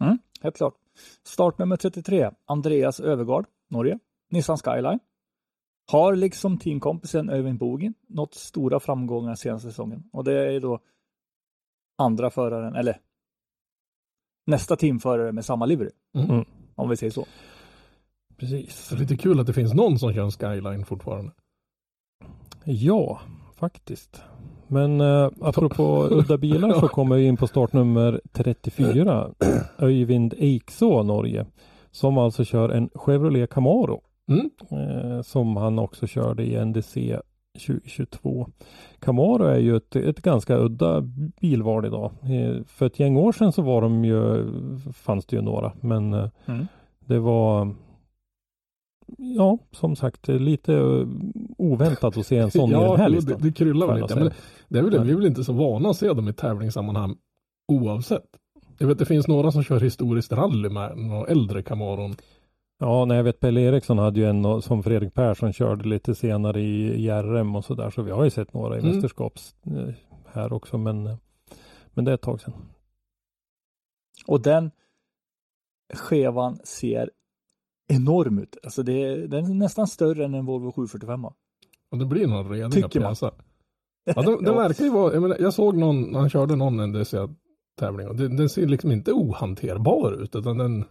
[0.00, 0.74] Mm, helt klart.
[1.24, 3.98] Startnummer 33, Andreas Övergård, Norge.
[4.30, 4.98] Nissan Skyline.
[5.92, 10.04] Har liksom teamkompisen Öyvind Bogin nått stora framgångar senaste säsongen.
[10.12, 10.80] Och det är då
[11.96, 13.00] andra föraren, eller
[14.46, 15.90] nästa teamförare med samma livery.
[16.14, 16.44] Mm.
[16.74, 17.26] Om vi säger så.
[18.36, 18.88] Precis.
[18.88, 21.32] Det är lite kul att det finns någon som kör en skyline fortfarande.
[22.64, 23.20] Ja,
[23.56, 24.22] faktiskt.
[24.66, 29.30] Men eh, apropå udda bilar så kommer vi in på startnummer 34.
[29.78, 31.46] Öyvind Eikså, Norge.
[31.90, 34.02] Som alltså kör en Chevrolet Camaro.
[34.30, 34.50] Mm.
[34.70, 37.20] Eh, som han också körde i NDC
[37.56, 38.48] 2022.
[39.00, 41.00] Camaro är ju ett, ett ganska udda
[41.40, 42.10] bilval idag.
[42.22, 44.46] Eh, för ett gäng år sedan så var de ju,
[44.92, 46.66] fanns det ju några, men eh, Mm.
[47.06, 47.74] det var
[49.18, 51.06] Ja, som sagt lite eh,
[51.58, 53.38] oväntat att se en sån i den här listan.
[53.40, 54.14] det, det kryllar väl lite.
[54.14, 54.30] Men
[54.68, 57.16] det är väl, vi är väl inte så vana att se dem i tävlingssammanhang
[57.72, 58.26] oavsett.
[58.78, 62.16] Jag vet det finns några som kör historiskt rally med några äldre Camaron.
[62.78, 66.14] Ja, nej, jag vet Pelle Eriksson hade ju en och- som Fredrik Persson körde lite
[66.14, 67.90] senare i, i RM och sådär.
[67.90, 68.92] Så vi har ju sett några i Mm.
[68.92, 69.94] mästerskaps eh,
[70.26, 70.78] här också.
[70.78, 71.16] Men, eh,
[71.94, 72.54] men det är ett tag sedan.
[74.26, 74.70] Och den
[75.94, 77.10] skevan ser
[77.88, 78.56] enorm ut.
[78.64, 81.24] Alltså det är, den är nästan större än en Volvo 745.
[81.90, 83.08] Och det blir några rediga Tycker man.
[83.10, 83.30] pjäser.
[84.04, 88.08] Ja, det, det verkar ju vara, jag, menar, jag såg någon, han körde någon NDC-tävling
[88.08, 90.84] och det, den ser liksom inte ohanterbar ut utan den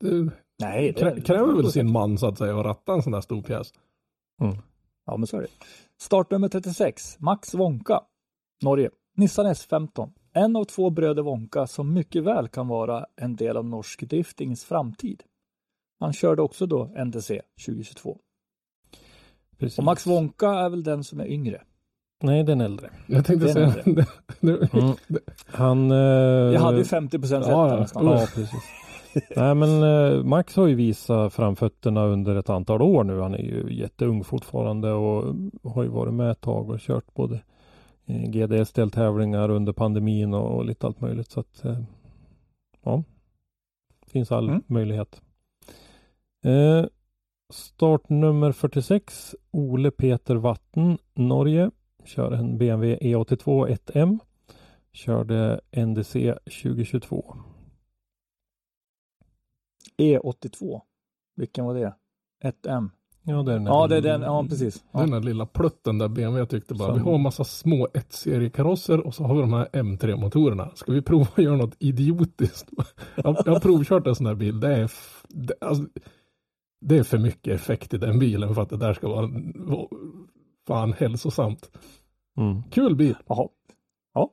[0.00, 3.12] det Nej, det krä, kräver väl sin man så att säga att ratta en sån
[3.12, 3.72] där stor pjäs.
[5.06, 5.48] Ja, men så är det.
[6.00, 8.00] Startnummer 36, Max Wonka,
[8.62, 8.90] Norge.
[9.16, 10.10] Nissan S15.
[10.32, 14.64] En av två bröder Wonka som mycket väl kan vara en del av norsk driftings
[14.64, 15.22] framtid.
[16.00, 18.18] Han körde också då NTC 2022.
[19.58, 19.78] Precis.
[19.78, 21.62] Och Max Wonka är väl den som är yngre.
[22.22, 22.90] Nej, den äldre.
[23.06, 24.06] Jag tänkte Det är säga, det,
[24.40, 24.94] nu, Mm.
[25.46, 25.90] Han...
[25.90, 27.80] Eh, Jag hade ju 50 procent rätt ja, där ja.
[27.80, 28.06] nästan.
[28.06, 28.79] Ja, precis.
[29.36, 33.20] Nej men eh, Max har ju visat framfötterna under ett antal år nu.
[33.20, 37.40] Han är ju jätteung fortfarande och har ju varit med ett tag och kört både
[38.06, 41.30] eh, GDS-deltävlingar under pandemin och, och lite allt möjligt.
[41.30, 41.78] Så att eh,
[42.82, 43.02] ja,
[44.06, 44.62] finns all Mm.
[44.66, 45.20] möjlighet.
[46.44, 46.84] Eh,
[47.52, 51.70] startnummer 46 Ole Peter Vatten, Norge.
[52.04, 54.18] Kör en BMW E82 1M.
[54.92, 57.36] Körde NDC 2022.
[59.98, 60.76] E82.
[60.76, 60.80] E
[61.36, 61.94] Vilken var det?
[62.44, 62.90] 1M.
[63.22, 64.22] Ja, det är den Ja, det är den.
[64.22, 64.84] Ja, precis.
[64.92, 65.00] Ja.
[65.00, 69.14] Den där lilla plutten där BMW tyckte bara, Som- vi har massa små 1-seriekarosser och
[69.14, 70.70] så har vi de här M3-motorerna.
[70.74, 72.70] Ska vi prova att göra något idiotiskt?
[73.16, 74.60] Jag, jag har provkört en sån här bil.
[74.60, 74.90] Det är,
[75.28, 75.84] det, alltså,
[76.80, 79.88] det är för mycket effekt i den bilen för att det där ska vara vara
[80.66, 81.70] fan hälsosamt.
[82.38, 82.62] Mm.
[82.70, 83.16] Kul bil.
[83.26, 83.48] Jaha.
[84.14, 84.30] Ja.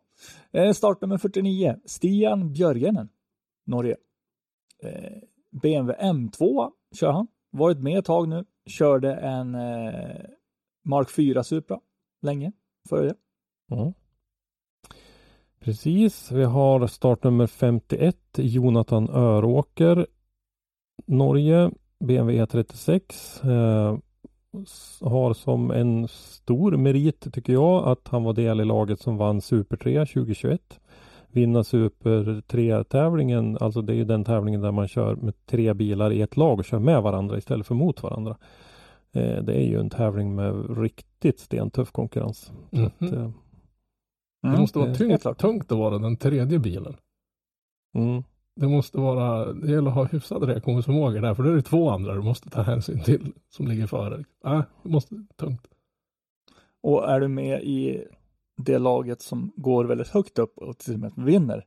[0.52, 1.76] Eh, Startnummer 49.
[1.86, 3.10] Stian Björgenen.
[3.66, 3.96] Norge.
[4.84, 5.18] Eh,
[5.52, 7.28] BMW M2 kör han.
[7.52, 8.46] Varit med ett tag nu.
[8.66, 10.16] Körde en eh,
[10.86, 11.80] Mark 4 Supra
[12.22, 12.52] länge
[12.90, 13.16] före det.
[13.68, 13.94] Ja.
[15.60, 20.08] Precis, vi har startnummer 51 Jonathan Öråker
[21.06, 23.02] Norge BMW E36
[23.44, 23.98] eh,
[25.02, 29.42] har som en stor merit tycker jag att han var del i laget som vann
[29.42, 30.80] Super 3 2021
[31.38, 35.74] vinna Super 3 tävlingen alltså det är ju den tävlingen där man kör med tre
[35.74, 38.38] bilar i ett lag och kör med varandra istället för mot varandra
[39.12, 42.86] eh, det är ju en tävling med riktigt stentuff konkurrens Mhm.
[42.86, 43.30] att, eh,
[44.42, 46.96] Det måste vara helt tungt, att vara den tredje bilen.
[47.96, 48.24] mm.
[48.60, 51.90] Det måste vara, det gäller att ha hyfsad reaktionsförmåga där, för då är det två
[51.90, 54.24] andra du måste ta hänsyn till som ligger före.
[54.46, 55.68] Äh, det måste, tungt.
[56.84, 58.04] Och är du med i
[58.58, 61.66] det laget som går väldigt högt upp och till och med vinner,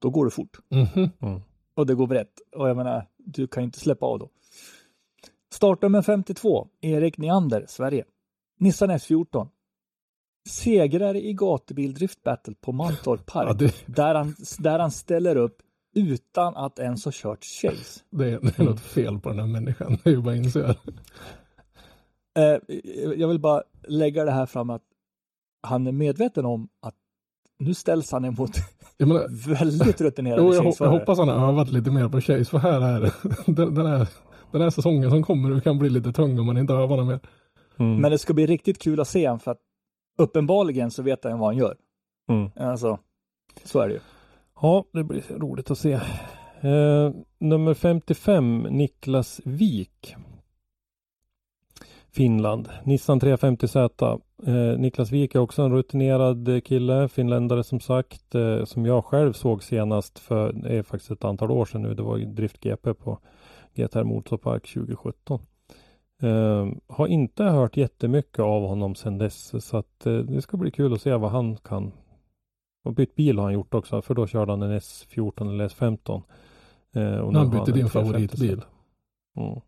[0.00, 0.58] då går det fort.
[0.68, 1.10] Mhm.
[1.20, 1.40] Mm.
[1.74, 2.32] Och det går brett.
[2.56, 4.30] Och jag menar, du kan ju inte släppa av då.
[5.52, 8.04] Startnummer 52, Erik Neander, Sverige.
[8.58, 9.48] Nissan S14.
[10.48, 13.48] Segrare i gatubil drift battle på Mantorp Park.
[13.48, 15.56] Ja, det, där, han, där han ställer upp
[15.94, 18.00] utan att ens ha kört chase.
[18.10, 19.98] det, är- det är något fel på den här människan.
[20.04, 20.76] Det är ju bara att inse.
[22.38, 22.58] Eh,
[23.16, 24.82] jag vill bara lägga det här fram att
[25.62, 26.94] han är medveten om att
[27.58, 28.50] nu ställs han emot
[28.96, 32.44] Jag, menar, väldigt rutinerade jo, jag, jag hoppas han har övat lite mer på Chase,
[32.44, 33.12] för här är det.
[33.52, 34.08] Den, den, här,
[34.50, 37.06] den här säsongen som kommer nu kan bli lite tung om man inte övar något
[37.06, 37.20] mer.
[37.78, 38.00] Mm.
[38.00, 39.60] Men det ska bli riktigt kul att se honom för att
[40.18, 41.76] uppenbarligen så vet han vad han gör.
[42.30, 42.50] Mm.
[42.56, 42.98] Alltså,
[43.64, 44.00] så är det ju.
[44.60, 45.92] Ja, det blir roligt att se.
[46.60, 50.16] Eh, nummer 55, Niklas Wik.
[52.12, 54.20] Finland, Nissan 350Z.
[54.46, 59.32] Eh, Niklas Wik är också en rutinerad kille, finländare som sagt, eh, som jag själv
[59.32, 62.94] såg senast för, det är faktiskt ett antal år sedan nu, det var Drift GP
[62.94, 63.18] på
[63.74, 65.40] GTR Motorpark 2017.
[66.22, 70.70] Eh, har inte hört jättemycket av honom sedan dess, så att eh, det ska bli
[70.70, 71.92] kul att se vad han kan
[72.84, 76.22] och bytt bil har han gjort också, för då körde han en S14 eller S15.
[76.94, 77.90] Eh, Han bytte din 350.
[77.90, 78.62] favoritbil.
[79.36, 79.60] Mm.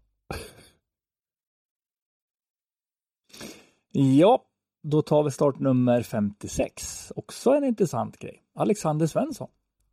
[3.96, 4.44] Ja,
[4.82, 7.12] då tar vi startnummer 56.
[7.16, 8.42] Också en intressant grej.
[8.54, 9.48] Alexander Svensson,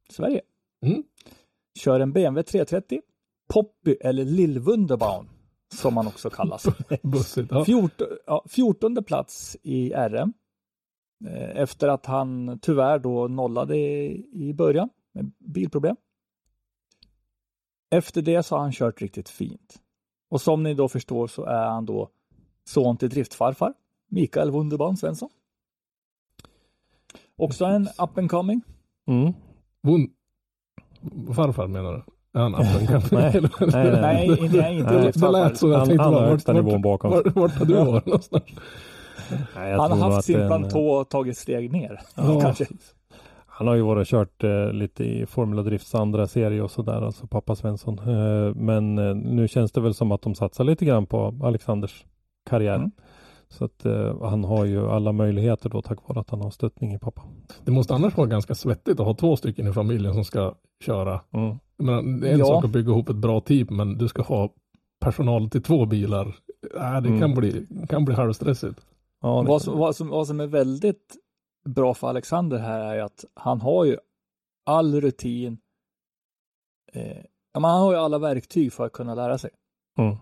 [0.10, 0.42] Sverige.
[0.86, 1.04] Mm.
[1.80, 3.02] Kör en BMW 330,
[3.54, 5.30] Poppy eller Lillwunderbaum
[5.74, 6.66] som han också kallas.
[7.04, 7.52] Bussigt.
[7.52, 7.66] Ja.
[7.66, 10.34] 14, ja, 14 plats i RM.
[11.26, 15.96] Eh, Efter att han tyvärr då nollade i början med bilproblem.
[17.92, 19.82] Efter det så har han kört riktigt fint.
[20.30, 22.10] Och som ni då förstår så är han då
[22.64, 23.74] son till driftfarfar,
[24.12, 25.30] Mikael Wunderbaum Svensson.
[27.38, 28.62] Också en up and coming.
[29.08, 29.34] Mm.
[29.84, 30.10] Vun...
[31.36, 32.04] Farfar menar du?
[32.40, 32.52] Han?
[33.12, 34.02] Nej, nej, nej.
[34.02, 35.70] Nej, inte, nej, inte Nej, Det lät så.
[35.70, 37.12] Jag Han- tänkte han har bara, högsta vart, nivån vart, bakom.
[37.12, 38.44] vart, vart har du varit någonstans?
[39.56, 42.00] Nej, Han har haft sin en- plantå och tagit steg ner.
[42.16, 42.42] Ja.
[42.42, 42.66] Kanske.
[43.46, 47.02] Han har ju varit och kört eh, lite i Formula Drifts andra serie och sådär,
[47.02, 48.00] alltså pappa Svensson.
[48.00, 52.06] Eh, men eh, nu känns det väl som att de satsar lite grann på Alexanders
[52.50, 52.76] karriär.
[52.76, 52.92] Mm.
[53.52, 56.94] Så att eh, han har ju alla möjligheter då tack vare att han har stöttning
[56.94, 57.22] i pappa.
[57.66, 60.54] Det måste annars vara ganska svettigt att ha två stycken i familjen som ska
[60.86, 61.22] köra.
[61.34, 61.58] Mm.
[61.78, 62.46] Menar, det är en Ja.
[62.46, 64.50] sak att bygga ihop ett bra team, men du ska ha
[65.00, 66.28] personal till två bilar.
[66.76, 67.20] Äh, det Mm.
[67.20, 68.86] kan, bli, kan bli halvstressigt.
[69.22, 71.16] Ja, det Vad som, vad, som, vad som är väldigt
[71.66, 73.98] bra för Alexander här är att han har ju
[74.66, 75.58] all rutin.
[76.94, 77.18] Eh,
[77.54, 79.50] ja, men han har ju alla verktyg för att kunna lära sig.
[80.00, 80.16] Mm.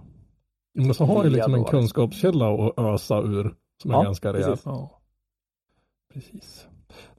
[0.74, 4.34] Men så har ju Vilja liksom en kunskapskälla att ösa ur som är Ja, ganska
[4.34, 4.50] rejäl.
[4.50, 4.66] precis.
[4.66, 5.02] Ja.
[6.14, 6.68] Precis.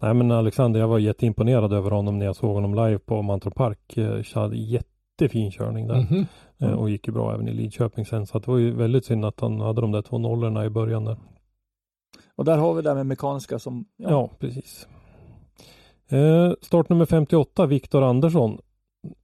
[0.01, 3.55] Nej men Alexander, jag var jätteimponerad över honom när jag såg honom live på Mantorp
[3.55, 3.97] Park.
[3.97, 6.07] Eh, hade jättefin körning där.
[6.11, 6.27] Mhm.
[6.59, 8.27] Eh, Och gick ju bra även i Lidköping sen.
[8.27, 11.05] Så det var ju väldigt synd att han hade de där två nollorna i början
[11.05, 11.17] där.
[12.37, 14.89] Och där har vi det med mekaniska som, ja, Ja, precis.
[16.09, 18.59] Eh, startnummer 58, Viktor Andersson.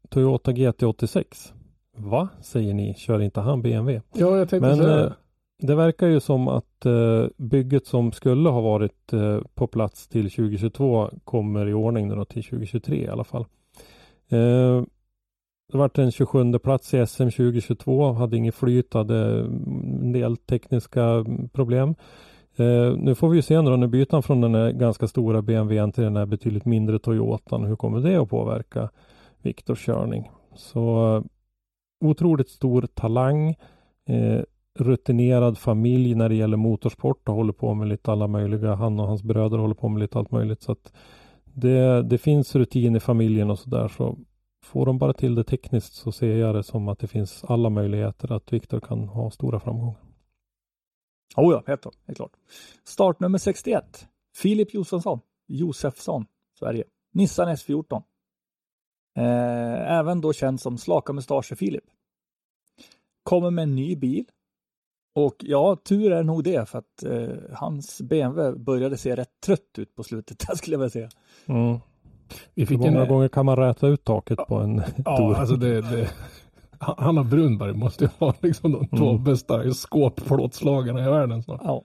[0.08, 1.52] Toyota GT86.
[1.96, 4.02] Va, säger ni, kör inte han BMW?
[4.12, 5.12] Ja, jag tänkte Men säga eh,
[5.58, 5.66] det.
[5.66, 10.30] det verkar ju som att eh, bygget som skulle ha varit eh, på plats till
[10.30, 13.46] 2022 kommer i ordning nu då till 2023 i alla fall.
[14.28, 14.82] Eh,
[15.72, 19.40] det vart en 27 plats i SM 2022, hade inget flyt, hade
[20.02, 21.94] en del tekniska mm, problem.
[22.56, 25.42] Eh, nu får vi ju se då, nu byter han från den här ganska stora
[25.42, 27.64] BMWn till den här betydligt mindre Toyotan.
[27.64, 28.90] Hur kommer det att påverka
[29.42, 30.30] Viktors körning?
[30.54, 31.24] Så
[32.00, 33.48] otroligt stor talang,
[34.08, 34.42] eh,
[34.78, 38.74] rutinerad familj när det gäller motorsport och håller på med lite alla möjliga.
[38.74, 40.62] Han och hans bröder håller på med lite allt möjligt.
[40.62, 40.92] Så att
[41.44, 43.88] det, det finns rutin i familjen och sådär.
[43.88, 44.18] Så
[44.64, 47.70] får de bara till det tekniskt så ser jag det som att det finns alla
[47.70, 49.96] möjligheter att Viktor kan ha stora framgångar.
[51.36, 52.32] Oh ja, helt, helt klart.
[52.84, 54.08] Startnummer 61.
[54.36, 56.26] Filip Josefsson, Josefsson,
[56.58, 56.84] Sverige.
[57.12, 58.02] Nissan S14.
[59.16, 61.84] Eh, även då känd som Slaka Mustascher-Filip.
[63.22, 64.24] Kommer med en ny bil.
[65.14, 69.78] Och ja, tur är nog det för att eh, hans BMW började se rätt trött
[69.78, 71.08] ut på slutet, där skulle jag vilja säga.
[71.46, 71.78] Mm.
[72.54, 75.34] Vi Hur fick många en, gånger kan man räta ut taket på en ja, Tour?
[75.34, 76.10] alltså det, det,
[76.78, 79.24] Hanna Brunberg måste ju ha liksom de två Mm.
[79.24, 81.60] bästa skåpplåtslagarna i världen snart.
[81.64, 81.82] Ja.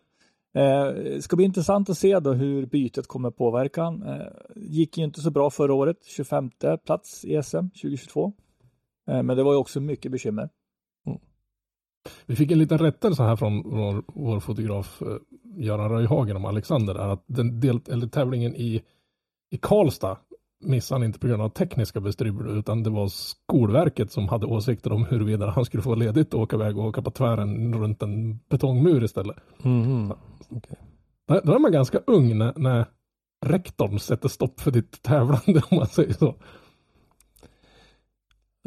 [0.53, 3.83] Eh, ska bli intressant att se då hur bytet kommer påverka.
[3.83, 4.03] han.
[4.03, 6.49] Eh, gick ju inte så bra förra året, 25
[6.85, 8.33] plats i SM 2022.
[9.07, 10.49] Eh, men det var ju också mycket bekymmer.
[12.25, 15.07] Vi fick en liten rättelse här från vår, vår fotograf eh,
[15.57, 16.93] Göran Röjhagen om Alexander.
[16.93, 18.81] Där, att den del, eller tävlingen i,
[19.51, 20.17] i Karlstad
[20.63, 24.91] missade han inte på grund av tekniska bestrul utan det var Skolverket som hade åsikter
[24.91, 28.39] om huruvida han skulle få ledigt och åka iväg och åka på tvären runt en
[28.49, 29.37] betongmur istället.
[29.63, 30.13] Mhm.
[31.27, 32.85] Där, där är man ganska ung när, när
[33.45, 36.35] rektorn sätter stopp för ditt tävlande om man säger så.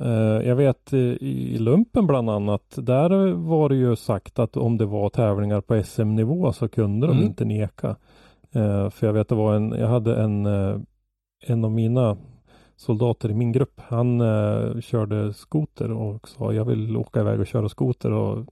[0.02, 4.86] Eh, Jag vet i lumpen bland annat, där var det ju sagt att om det
[4.86, 7.26] var tävlingar på SM-nivå så kunde de Mm.
[7.26, 7.96] inte neka.
[8.52, 10.80] Eh, För jag vet det var en, jag hade en, eh,
[11.46, 12.16] en av mina
[12.76, 14.22] soldater i min grupp, han
[14.82, 18.46] körde skoter och sa jag vill åka iväg och köra skoter och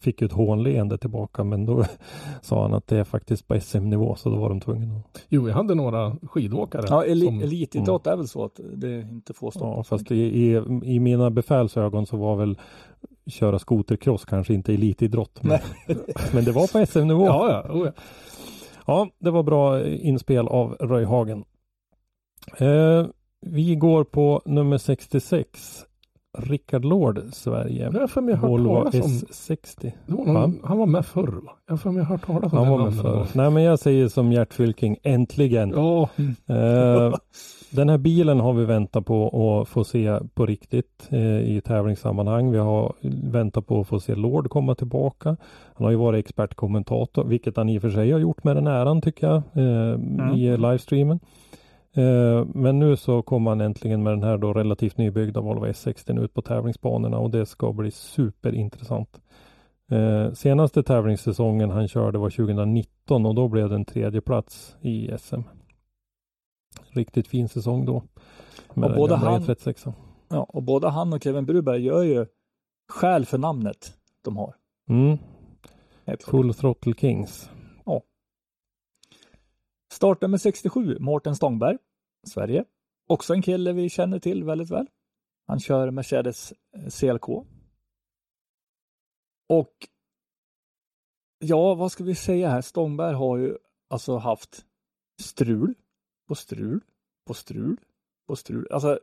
[0.00, 1.84] fick ju ett hånleende tillbaka men då
[2.42, 5.54] sa han att det är faktiskt på SM-nivå så då var de tvungna Jo, jag
[5.54, 6.86] hade några skidåkare.
[6.88, 9.64] Ja, eli- som, elitidrott är väl så att det inte får stå.
[9.64, 12.58] Ja, fast i, i, i mina befälsögon så var väl
[13.26, 15.42] köra skotercross kanske inte elitidrott.
[15.42, 15.58] Men,
[16.32, 17.26] men det var på SM-nivå.
[17.26, 17.50] Ja.
[17.50, 17.88] ja, ja, oh,
[18.86, 19.08] ja.
[19.18, 21.44] det var bra inspel av Röjhagen.
[22.58, 23.06] Eh,
[23.40, 25.84] vi går på nummer 66.
[26.38, 27.90] Rickard Lord, Sverige.
[27.94, 29.92] Jag för mig Volvo talas om, S60.
[30.06, 31.52] det var någon, han var med förr va?
[31.68, 33.18] Jag för mig hört talas om Han var med namnet någon för.
[33.18, 33.26] gång.
[33.32, 35.70] Nej men jag säger som Gert Fylking, äntligen.
[35.70, 36.08] Ja,
[36.48, 37.14] Eh,
[37.70, 39.26] den här bilen har vi väntat på
[39.60, 42.50] att få se på riktigt eh, i tävlingssammanhang.
[42.50, 42.92] Vi har
[43.30, 45.36] väntat på att få se Lord komma tillbaka.
[45.74, 48.66] Han har ju varit expertkommentator, vilket han i och för sig har gjort med den
[48.66, 51.20] äran tycker jag eh, i livestreamen.
[51.96, 56.24] Eh, men nu så kommer han äntligen med den här då relativt nybyggda Volvo S60
[56.24, 59.20] ut på tävlingsbanorna och det ska bli superintressant.
[59.90, 65.10] Eh, senaste tävlingssäsongen han körde var 2019 och då blev det en tredje plats i
[65.18, 65.40] SM.
[66.90, 68.02] Riktigt fin säsong då.
[68.74, 69.92] Med Och både han- E36.
[70.28, 72.26] Ja, och både han och Kevin Bruberg gör ju
[72.88, 73.92] skäl för namnet
[74.24, 74.54] de har.
[74.88, 75.18] Mm.
[76.24, 77.50] Full Throttle Kings.
[79.94, 81.78] Startnummer 67, Mårten Stångberg,
[82.26, 82.64] Sverige.
[83.08, 84.86] Också en kille vi känner till väldigt väl.
[85.46, 87.28] Han kör Mercedes eh, CLK.
[89.48, 89.72] Och
[91.38, 92.60] ja, vad ska vi säga här?
[92.60, 93.56] Stångberg har ju
[93.90, 94.64] alltså haft
[95.22, 95.74] strul
[96.28, 96.80] på strul
[97.26, 97.76] på strul
[98.26, 98.68] på strul.
[98.70, 98.98] Alltså,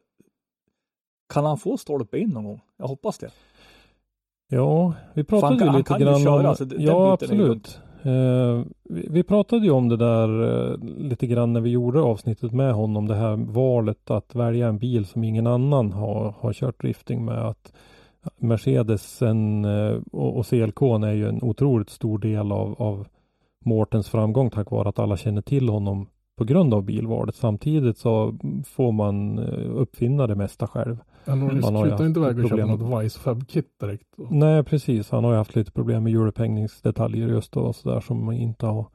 [1.33, 2.61] kan han få stolpe in någon gång?
[2.77, 3.31] Jag hoppas det.
[4.47, 6.45] Ja, vi pratade han kan- ju han lite kan ju grann köra, om...
[6.45, 7.81] alltså, den ja, ju absolut.
[8.03, 12.51] Eh, vi, vi pratade ju om det där eh, lite grann när vi gjorde avsnittet
[12.51, 13.07] med honom.
[13.07, 17.47] Det här valet att välja en bil som ingen annan har, har kört drifting med.
[17.47, 17.73] Att
[18.37, 23.07] Mercedesen eh, och, och CLK är ju en otroligt stor del av, av
[23.65, 27.35] Mårtens framgång tack vare att alla känner till honom på grund av bilvalet.
[27.35, 30.97] Samtidigt så får man eh, uppfinna det mesta själv.
[31.25, 34.07] Han har ju slutat inte iväg och köpa något Vicefab-kit direkt.
[34.17, 35.09] Nej, precis.
[35.09, 38.85] Han har ju haft lite problem med hjulupphängningsdetaljer just då och sådär som inte har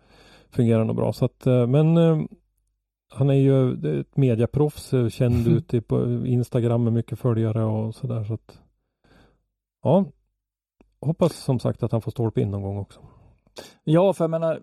[0.51, 1.13] fungerat något bra.
[1.13, 2.19] Så att, eh, men eh,
[3.15, 8.25] han är ju ett mediaproffs, känd ute på Instagram med mycket följare och sådär.
[8.25, 8.59] Så att,
[9.83, 10.05] ja,
[11.01, 13.01] hoppas som sagt att han får stolpe in någon gång också.
[13.85, 14.63] Ja, för jag menar,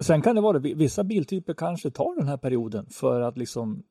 [0.00, 3.82] sen kan det vara det, vissa biltyper kanske tar den här perioden för att liksom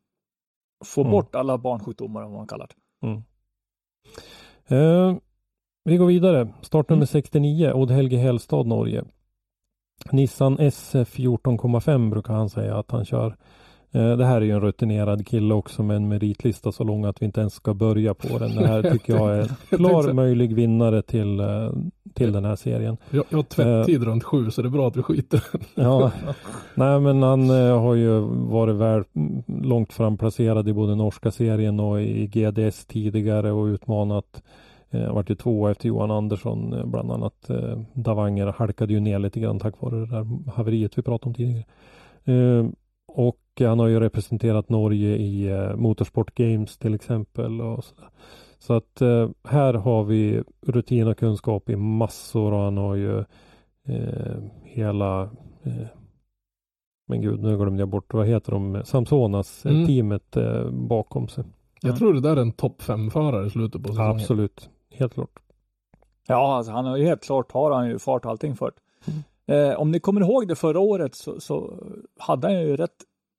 [0.86, 1.12] få Mm.
[1.12, 2.76] bort alla barnsjukdomar, vad man kallar det.
[4.76, 5.16] Eh,
[5.86, 6.48] vi går vidare.
[6.62, 7.08] Startnummer Mm.
[7.08, 9.04] 69, Odd Helge Hellstad, Norge.
[10.12, 13.36] Nissan S14,5 brukar han säga att han kör.
[13.92, 17.22] Eh, det här är ju en rutinerad kille också med en meritlista så lång att
[17.22, 18.56] vi inte ens ska börja på den.
[18.56, 19.48] Det här tycker jag är
[19.78, 21.72] klar möjlig vinnare till, eh,
[22.16, 22.98] till den här serien.
[23.10, 25.44] Jag, jag har tvättid runt sju så det är bra att vi skiter
[25.76, 26.12] Ja,
[26.76, 29.04] nej men han eh, har ju varit väl
[29.46, 34.44] långt fram placerad i både norska serien och i GDS tidigare och utmanat.
[34.90, 37.50] Eh, vart ju tvåa efter Johan Andersson eh, bland annat.
[37.50, 41.34] Eh, Davanger halkade ju ner lite grann tack vare det där haveriet vi pratade om
[41.34, 41.66] tidigare.
[42.26, 42.66] Eh,
[43.08, 47.62] och han har ju representerat Norge i eh, Motorsport Games till exempel.
[47.62, 47.96] Och så,
[48.66, 53.20] så att eh, här har vi rutin och kunskap i massor och han har ju
[53.88, 55.22] eh, hela
[55.64, 55.88] eh,
[57.08, 59.88] men gud, nu glömde jag bort, vad heter de, Samsonas eh, Mm.
[59.88, 61.44] teamet eh, bakom sig.
[61.82, 64.12] Jag tror det där är en topp fem-förare i slutet på säsongen.
[64.12, 65.40] Absolut, helt klart.
[66.28, 68.72] Ja, alltså, han har ju helt klart har han ju fart och allting för
[69.48, 69.72] Mm.
[69.72, 71.84] eh, Om ni kommer ihåg det förra året så, så
[72.20, 72.96] hade han ju rätt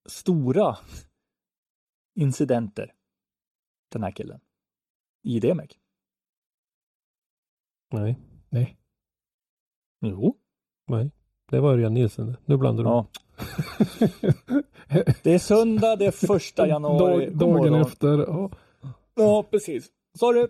[0.09, 0.77] stora
[2.15, 2.93] incidenter.
[3.93, 4.41] Den här killen.
[5.27, 5.71] I DMEC.
[7.93, 8.17] Nej,
[8.49, 8.77] Nej.
[10.01, 10.37] Jo.
[10.87, 11.11] nej.
[11.51, 12.37] Det var Örjan Nilsen.
[12.45, 12.91] Nu blandar du.
[12.91, 13.07] Ja.
[15.23, 17.31] Det är söndag, det är första januari.
[17.31, 18.19] Dag, dagen efter.
[18.19, 18.51] Ja.
[19.15, 19.89] Ja, precis.
[20.19, 20.49] Sorry.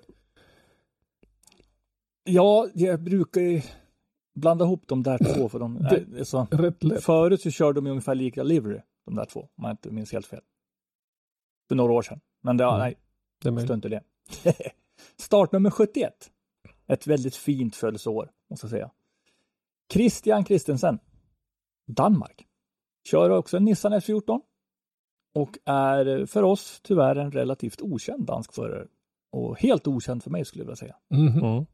[2.25, 3.63] Ja, jag brukar ju
[4.35, 6.47] blanda ihop de där två för de Det- är så.
[6.51, 7.05] Rätt lätt.
[7.05, 10.27] Förut så körde de ungefär lika livery, de där två, om jag inte minns helt
[10.27, 10.43] fel.
[11.69, 12.21] För några år sedan.
[12.43, 12.79] Men det, Mm.
[12.79, 12.99] nej,
[13.43, 13.69] Det är möjligt.
[13.69, 14.03] strunt i det.
[15.17, 16.13] Startnummer 71.
[16.89, 18.91] Ett väldigt fint födelseår, måste jag säga.
[19.93, 20.99] Christian Christensen.
[21.87, 22.47] Danmark.
[23.11, 24.41] Kör också en Nissan S14.
[25.35, 28.87] Och är för oss tyvärr en relativt okänd dansk förare.
[29.33, 30.97] Och helt okänd för mig skulle jag vilja säga.
[31.11, 31.67] Mm.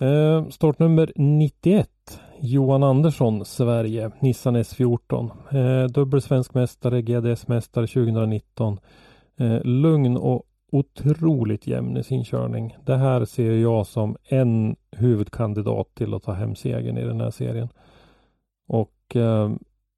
[0.00, 2.20] Eh, startnummer 91.
[2.40, 5.30] Johan Andersson, Sverige, Nissan S14.
[5.56, 8.78] Eh, dubbel svensk mästare, GDS-mästare 2019.
[9.36, 12.76] Eh, lugn och otroligt jämn i sin körning.
[12.84, 17.30] Det här ser jag som en huvudkandidat till att ta hem segern i den här
[17.30, 17.68] serien.
[18.68, 19.50] Och eh,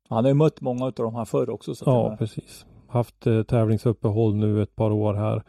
[0.09, 1.75] Han har ju mött många av de här förr också.
[1.75, 2.67] Så Ja, precis.
[2.89, 5.43] Haft eh, tävlingsuppehåll nu ett par år här.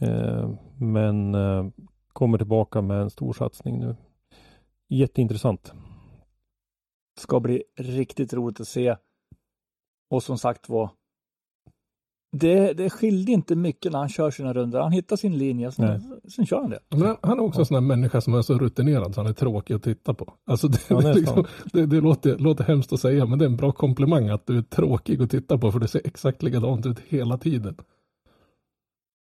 [0.00, 1.66] Eh, men eh,
[2.12, 3.96] kommer tillbaka med en stor satsning nu.
[4.88, 5.72] Jätteintressant.
[7.18, 8.96] ska bli riktigt roligt att se.
[10.10, 10.90] Och som sagt var,
[12.34, 14.80] det, det skilde inte mycket när han kör sina runder.
[14.80, 16.78] Han hittar sin linje, sen, sen kör han det.
[16.88, 19.30] Men han- han är också en sån här människa som är så rutinerad så han
[19.30, 20.32] är tråkig att titta på.
[20.46, 23.48] Alltså det, Ja, det, liksom, det, det låter, låter hemskt att säga men det är
[23.48, 26.86] en bra komplimang att du är tråkig att titta på för det ser exakt likadant
[26.86, 27.76] ut hela tiden.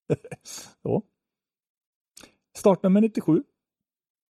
[2.57, 3.43] Startnummer 97.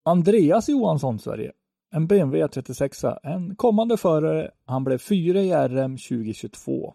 [0.05, 1.53] Andreas Johansson, Sverige.
[1.95, 4.51] En BMW 36 En kommande förare.
[4.65, 6.95] Han blev fyra i RM 2022.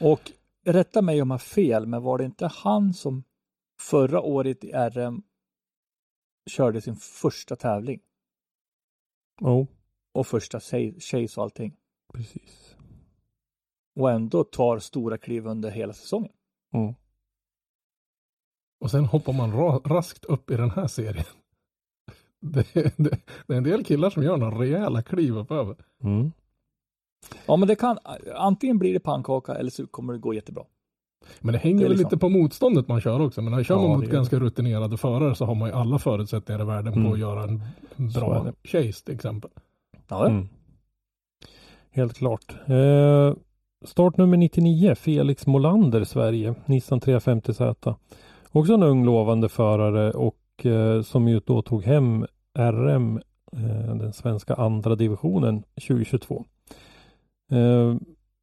[0.00, 0.32] Och
[0.64, 3.24] rätta mig om jag har fel, men var det inte han som
[3.80, 5.22] förra året i RM
[6.50, 8.00] körde sin första tävling?
[9.40, 9.66] Jo,
[10.14, 11.76] Och första chase och allting.
[12.12, 12.76] precis.
[14.00, 16.32] Och ändå tar stora kliv under hela säsongen.
[16.74, 16.94] Mm.
[18.80, 21.24] Och sen hoppar man ra, raskt upp i den här serien.
[22.44, 25.76] Det, det, det är en del killar som gör några rejäla kliv uppöver.
[26.02, 26.32] Mm.
[27.46, 27.98] Ja, men det kan,
[28.36, 30.62] antingen blir det pannkaka eller så kommer det gå jättebra.
[31.40, 33.42] Men det hänger Det liksom- lite på motståndet man kör också.
[33.42, 35.98] Men när kör Ja, man det mot ganska rutinerade förare så har man ju alla
[35.98, 37.04] förutsättningar i världen Mm.
[37.06, 37.62] på att göra en
[38.14, 38.68] bra det.
[38.68, 39.50] chase till exempel.
[40.08, 40.48] Ja, Mm.
[41.90, 42.56] Helt klart.
[42.66, 43.34] Eh,
[43.84, 47.94] startnummer 99, Felix Molander, Sverige, Nissan 350Z.
[48.52, 52.26] Också en ung lovande förare och eh, som ju då tog hem
[52.58, 53.20] RM,
[53.52, 56.44] eh, den svenska andra divisionen 2022.
[57.52, 57.96] Eh,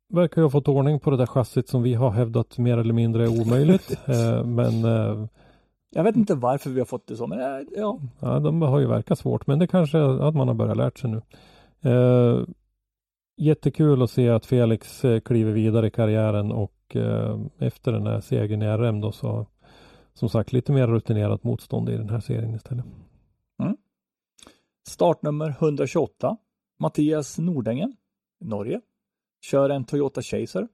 [0.09, 2.93] verkar ju ha fått ordning på det där chassit som vi har hävdat mer eller
[2.93, 3.91] mindre är omöjligt.
[4.07, 5.25] eh, men eh,
[5.89, 7.99] Jag vet inte varför vi har fått det så, men äh, ja.
[8.19, 10.99] Ja, de har ju verkat svårt, men det kanske är att man har börjat lärt
[10.99, 11.21] sig nu.
[11.91, 12.43] Eh,
[13.37, 18.21] jättekul att se att Felix eh, kliver vidare i karriären och eh, efter den här
[18.21, 19.45] segern i RM då så
[20.13, 22.85] som sagt lite mer rutinerat motstånd i den här serien istället.
[24.87, 26.37] Startnummer 128.
[26.79, 27.95] Mattias Nordängen,
[28.39, 28.81] Norge.
[29.41, 30.67] Kör en Toyota Chaser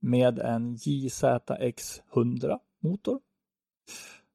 [0.00, 3.20] med en JZX 100 motor.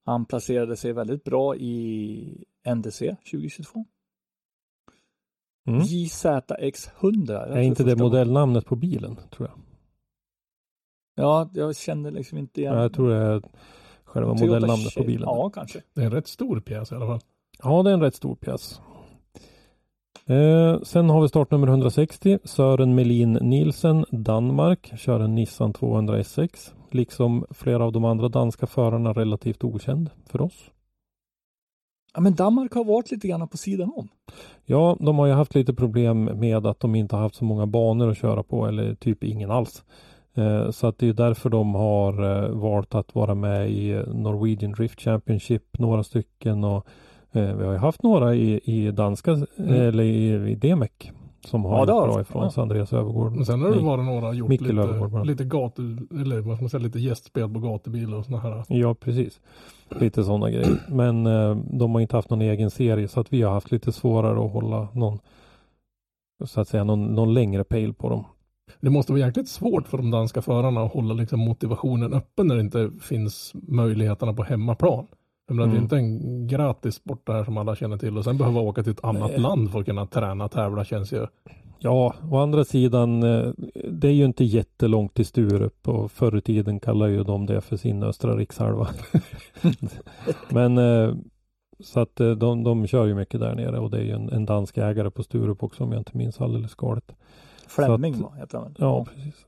[0.05, 2.45] Han placerade sig väldigt bra i
[2.75, 3.85] NDC 2022.
[5.67, 5.81] Mm.
[5.81, 7.45] JZX 100.
[7.45, 9.59] Är inte det modellnamnet på bilen tror jag?
[11.15, 12.75] Ja, jag känner liksom inte igen.
[12.75, 13.41] Ja, jag tror det är
[14.03, 15.23] själva Toyota modellnamnet på bilen.
[15.25, 15.81] Ja, kanske.
[15.93, 17.19] Det är en rätt stor pjäs i alla fall.
[17.63, 18.81] Ja, det är en rätt stor pjäs.
[20.29, 26.73] Eh, sen har vi startnummer 160, Sören Melin Nielsen, Danmark, kör en Nissan 200 SX.
[26.91, 30.71] Liksom flera av de andra danska förarna relativt okänd för oss.
[32.13, 34.07] Ja, men Danmark har varit lite grann på sidan om.
[34.65, 37.65] Ja, de har ju haft lite problem med att de inte har haft så många
[37.65, 39.83] banor att köra på eller typ ingen alls.
[40.35, 44.71] Eh, Så att det är därför de har eh, valt att vara med i Norwegian
[44.71, 46.87] Drift Championship, några stycken och
[47.35, 50.91] eh, vi har ju haft några i, i danska eller i, i DMEC
[51.45, 52.51] som har Ja, gjort bra ifrån Ja.
[52.51, 52.61] sig.
[52.61, 53.31] Andreas Övergård.
[53.35, 56.63] Men sen har det varit några gjort Mikkel Övergård lite, lite gatu, eller vad ska
[56.63, 58.63] man säga, lite gästspel på gatubil och såna här.
[58.67, 59.39] Ja, precis.
[59.99, 60.77] Lite sådana grejer.
[60.89, 63.91] Men eh, de har inte haft någon egen serie så att vi har haft lite
[63.91, 65.19] svårare att hålla någon
[66.45, 68.23] så att säga någon, någon längre pejl på dem.
[68.81, 72.55] Det måste vara jäkligt svårt för de danska förarna att hålla liksom motivationen öppen när
[72.55, 75.07] det inte finns möjligheterna på hemmaplan.
[75.47, 75.83] Jag menar, Det är Mm.
[75.83, 78.91] inte en gratis sport det här som alla känner till och sen behöva åka till
[78.91, 79.39] ett annat Nej.
[79.39, 81.27] land för att kunna träna tävla känns ju.
[81.79, 83.51] Ja, å andra sidan, eh,
[83.91, 87.61] det är ju inte jättelångt till Sturup och förr i tiden kallade ju de det
[87.61, 88.87] för sin östra rikshalva.
[90.49, 91.15] Men eh,
[91.79, 94.29] så att eh, de, de kör ju mycket där nere och det är ju en,
[94.29, 97.11] en dansk ägare på Sturup också om jag inte minns alldeles galet.
[97.77, 98.75] Va, heter han?
[98.77, 99.45] Ja, precis.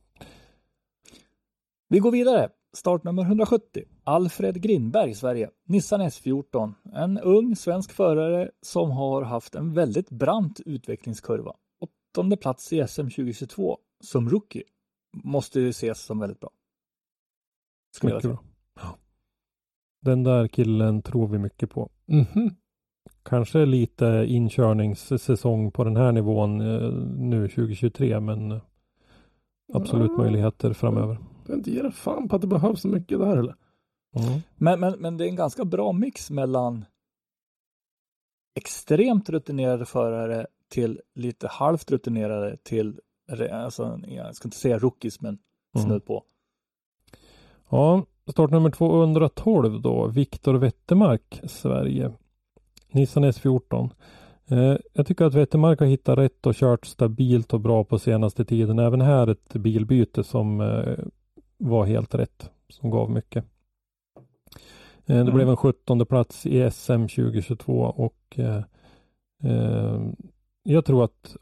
[1.90, 2.50] Vi går vidare.
[2.74, 3.84] Startnummer 170.
[4.08, 5.50] Alfred Grindberg, Sverige.
[5.66, 6.74] Nissan S14.
[6.94, 11.54] En ung svensk förare som har haft en väldigt brant utvecklingskurva.
[11.80, 14.64] Åttonde plats i SM 2022 som rookie.
[15.24, 16.50] Måste ju ses som väldigt bra.
[17.96, 18.34] Skulle jag Mycket säga.
[18.74, 18.84] bra.
[18.90, 18.98] Ja.
[20.02, 21.90] Den där killen tror vi mycket på.
[22.06, 22.56] Mhm.
[23.24, 28.62] Kanske lite inkörningssäsong på den här nivån eh, nu 2023 men eh,
[29.74, 30.24] absolut Ja.
[30.24, 31.18] möjligheter framöver.
[31.46, 33.56] Det är inte ge dig fan på att det behövs så mycket där eller?
[34.20, 34.40] Mm.
[34.56, 36.86] Men, men, men det är en ganska bra mix mellan
[38.56, 43.00] extremt rutinerade förare till lite halvt rutinerade till,
[43.52, 45.38] alltså, jag ska inte säga rookies, men
[45.76, 45.88] Mm.
[45.90, 46.24] snudd på.
[47.70, 52.12] Ja, startnummer 212 då, Viktor Wettermark, Sverige.
[52.92, 53.90] Nissan S14.
[54.48, 58.46] Eh, jag tycker att Wettermark har hittat rätt och kört stabilt och bra på senaste
[58.46, 58.80] tiden.
[58.80, 60.98] Även här ett bilbyte som eh,
[61.58, 63.46] var helt rätt, som gav mycket.
[65.10, 65.34] Eh, det Mm.
[65.36, 68.64] blev en 17 plats i SM 2022 och eh,
[69.44, 70.02] eh,
[70.64, 71.36] jag tror att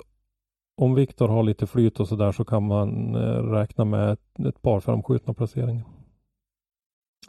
[0.77, 3.15] om Viktor har lite flyt och sådär så kan man
[3.51, 5.83] räkna med ett, ett par framskjutna placeringar.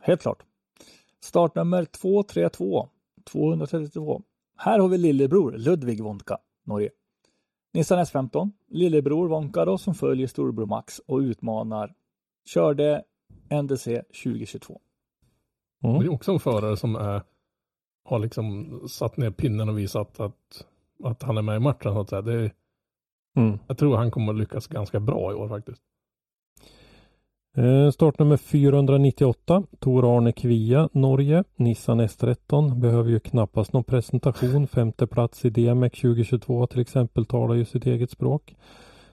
[0.00, 0.42] Helt klart.
[1.20, 2.88] Startnummer 232,
[3.32, 4.22] 232.
[4.56, 6.90] Här har vi lillebror Ludvig Wonka, Norge.
[7.74, 11.94] Nissan S15, lillebror Wonka då som följer storebror Max och utmanar.
[12.48, 13.02] Körde
[13.62, 14.80] NDC 2022.
[15.84, 15.98] Mm.
[15.98, 17.22] Det är också en förare som är,
[18.04, 20.66] har liksom satt ner pinnen och visat att,
[21.04, 22.22] att han är med i matchen så att säga.
[22.22, 22.50] Det
[23.36, 23.58] Mm.
[23.66, 25.82] jag tror han kommer att lyckas ganska bra i år faktiskt.
[27.56, 31.44] Eh, startnummer 498, Tor Arne Kvia, Norge.
[31.56, 34.66] Nissan S13 behöver ju knappast någon presentation.
[34.66, 38.54] Femte plats i DMEC 2022 till exempel talar ju sitt eget språk.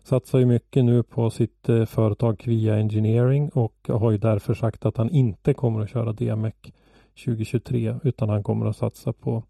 [0.03, 4.85] Satsar ju mycket nu på sitt eh, företag Kvia Engineering och har ju därför sagt
[4.85, 6.53] att han inte kommer att köra DMEC
[7.25, 9.43] 2023 utan han kommer att satsa på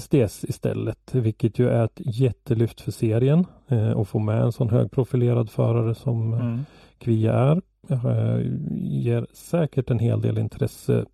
[0.00, 4.70] SDS istället, vilket ju är ett jättelyft för serien eh, och få med en sån
[4.70, 6.64] högprofilerad förare som eh, Mm.
[6.98, 7.62] Kvia är.
[7.88, 8.40] Eh,
[8.80, 11.04] ger säkert en hel del intresse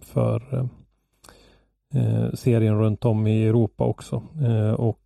[0.00, 0.66] för eh,
[2.02, 4.22] eh, serien runt om i Europa också.
[4.76, 5.01] Och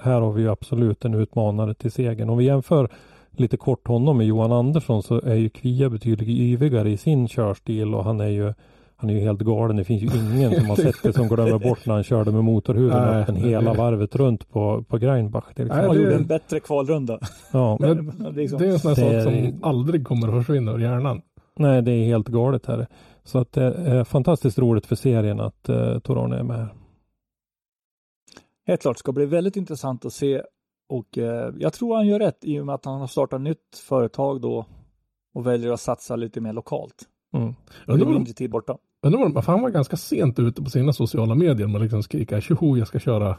[0.00, 2.28] här har vi ju absolut en utmanare till segern.
[2.30, 2.88] Om vi jämför
[3.36, 7.94] lite kort honom med Johan Andersson så är ju Kvia betydligt yvigare i sin körstil
[7.94, 8.52] och han är ju
[8.96, 9.76] han är ju helt galen.
[9.76, 12.44] Det finns ju ingen som har sett det som glömmer bort när han körde med
[12.44, 15.44] motorhuven Nej, öppen det- hela varvet runt på, på Greinbach.
[15.56, 17.18] Det är liksom, Nej, Han det- gjorde en bättre kvalrunda.
[17.52, 20.34] ja, Men Men, liksom, Det är en sån här Det sak som aldrig kommer att
[20.46, 21.22] försvinna ur hjärnan.
[21.58, 22.86] Nej, det är helt galet här.
[23.24, 26.68] Så att det är fantastiskt roligt för serien att uh, Torone är med här.
[28.66, 30.42] Helt klart, ska bli väldigt intressant att se
[30.88, 33.76] Och eh, jag tror han gör rätt i och med att han har startat nytt
[33.88, 34.66] företag då
[35.34, 36.94] och väljer att satsa lite mer lokalt.
[37.34, 37.54] Mm.
[37.86, 38.76] Det blir mindre tid borta.
[39.06, 42.40] Undrar om, för han var ganska sent ute på sina sociala medier med liksom skrika
[42.40, 43.38] tjoho jag ska köra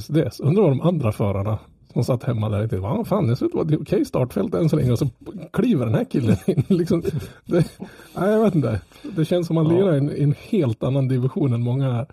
[0.00, 0.40] SDS.
[0.40, 1.58] Undrar vad de andra förarna
[1.92, 4.54] som satt hemma där tänkte, vad fan det ser ut att vara ett okej startfält
[4.54, 5.08] än så länge och så
[5.52, 6.64] kliver den här killen in.
[6.76, 7.02] liksom,
[7.44, 7.80] det,
[8.16, 8.80] nej, jag vet inte.
[9.16, 9.80] Det känns som att man Ja.
[9.80, 12.06] lirar i en, i en helt annan division än många här.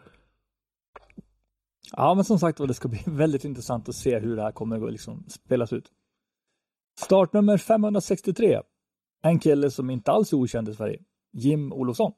[1.91, 4.51] Ja, men som sagt var, det ska bli väldigt intressant att se hur det här
[4.51, 5.91] kommer att liksom spelas ut.
[6.99, 8.61] Startnummer 563.
[9.21, 10.99] En kille som inte alls är okänd i Sverige.
[11.31, 12.11] Jim Olofsson.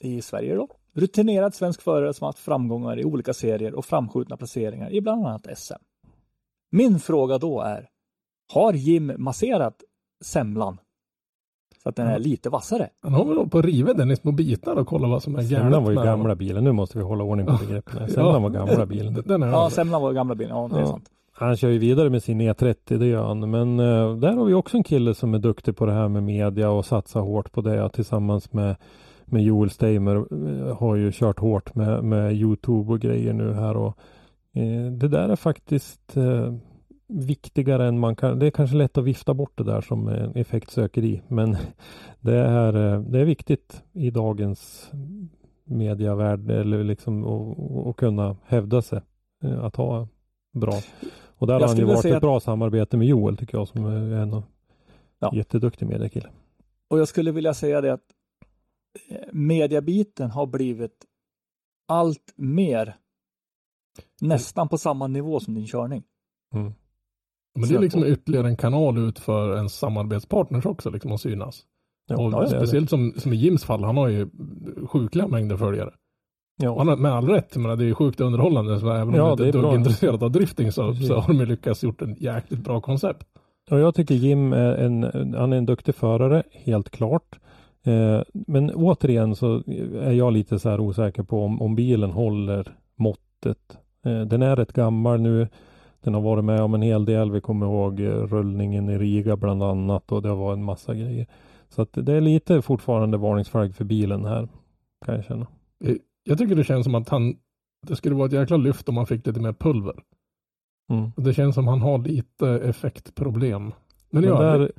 [0.00, 0.68] I Sverige då.
[0.92, 5.58] Rutinerad svensk förare som haft framgångar i olika serier och framskjutna placeringar i bland annat
[5.58, 5.82] SM.
[6.70, 7.88] Min fråga då är,
[8.52, 9.82] har Jim masserat
[10.24, 10.78] semlan?
[11.82, 12.88] Så att den är lite vassare?
[13.02, 15.36] Han har väl hållit på att riva den i små bitar och kolla vad som
[15.36, 16.64] är Semlan galet var ju med gamla bilen.
[16.64, 18.08] Nu måste vi hålla ordning på begreppen.
[18.08, 19.22] Semlan var gamla bilen.
[19.26, 20.56] Den är Ja, semlan var gamla bilen.
[20.56, 20.86] Ja, det är Ja.
[20.86, 21.04] sant.
[21.32, 23.50] Han kör ju vidare med sin E30, det gör han.
[23.50, 26.22] Men eh, där har vi också en kille som är duktig på det här med
[26.22, 28.76] media och satsar hårt på det tillsammans med,
[29.24, 30.16] med Joel Steimer.
[30.16, 33.76] eh, har ju kört hårt med, med Youtube och grejer nu här.
[33.76, 33.96] Och,
[34.54, 36.54] eh, det där är faktiskt eh,
[37.10, 38.38] viktigare än man kan.
[38.38, 41.22] Det är kanske lätt att vifta bort det där som effektsökeri.
[41.28, 41.56] Men
[42.20, 44.90] det är, eh, det är viktigt i dagens
[45.64, 47.24] mediavärld eller liksom
[47.88, 49.00] att kunna hävda sig.
[49.44, 50.08] eh, Att ha
[50.52, 50.74] bra.
[51.36, 53.84] Och där har han ju varit ett att- bra samarbete med Joel tycker jag som
[53.86, 54.42] är en
[55.18, 55.30] Ja.
[55.34, 56.28] jätteduktig mediekille.
[56.88, 58.04] Och jag skulle vilja säga det att
[59.10, 61.04] eh, mediabiten har blivit
[61.88, 62.96] allt mer
[64.20, 66.02] nästan på samma nivå som din körning.
[66.54, 66.72] Mm.
[67.54, 71.62] Men det är liksom ytterligare en kanal ut för en samarbetspartners också liksom att synas.
[72.08, 74.28] Ja, och ja, speciellt som, som i Jims fall, han har ju
[74.86, 75.90] sjukliga mängder följare.
[76.62, 76.78] Ja.
[76.78, 78.80] Han har, med all rätt, men det är ju sjukt underhållande.
[78.80, 81.40] Så även om Ja, du inte är är intresserad av drifting så, så har de
[81.40, 83.26] ju lyckats gjort en jäkligt bra koncept.
[83.70, 85.02] Och jag tycker Jim är en,
[85.34, 87.38] han är en duktig förare, helt klart.
[87.84, 89.62] Eh, men återigen så
[90.02, 93.78] är jag lite så här osäker på om, om bilen håller måttet.
[94.04, 95.48] Eh, den är rätt gammal nu.
[96.02, 97.30] Den har varit med om en hel del.
[97.30, 101.26] Vi kommer ihåg eh, rullningen i Riga bland annat och det var en massa grejer.
[101.68, 104.48] Så att det är lite fortfarande varningsflagg för bilen här.
[105.06, 105.46] Kan jag känna.
[105.84, 105.94] Eh,
[106.24, 107.34] Jag tycker det känns som att han,
[107.86, 109.94] det skulle vara ett jäkla lyft om man fick lite mer pulver.
[110.90, 111.10] Mm.
[111.16, 113.62] Det känns som han har lite effektproblem.
[114.10, 114.74] Men, Men där, övrigt-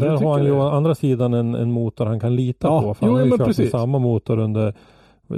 [0.00, 2.94] Där har han ju å andra sidan en, en motor han kan lita Ja, på.
[2.94, 3.72] För jo, han har ju kört precis.
[3.72, 4.74] med samma motor under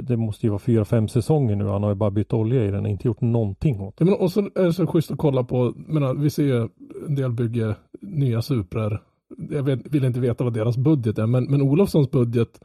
[0.01, 1.65] det måste ju vara fyra, fem säsonger nu.
[1.65, 4.13] Han har ju bara bytt olja i den och inte gjort någonting åt Ja, men
[4.13, 6.67] och så är det så schysst att kolla på, menar, vi ser ju
[7.07, 9.01] en del bygger nya Suprar.
[9.49, 12.59] Jag vet, vill inte veta vad deras budget är, men, men Olofssons budget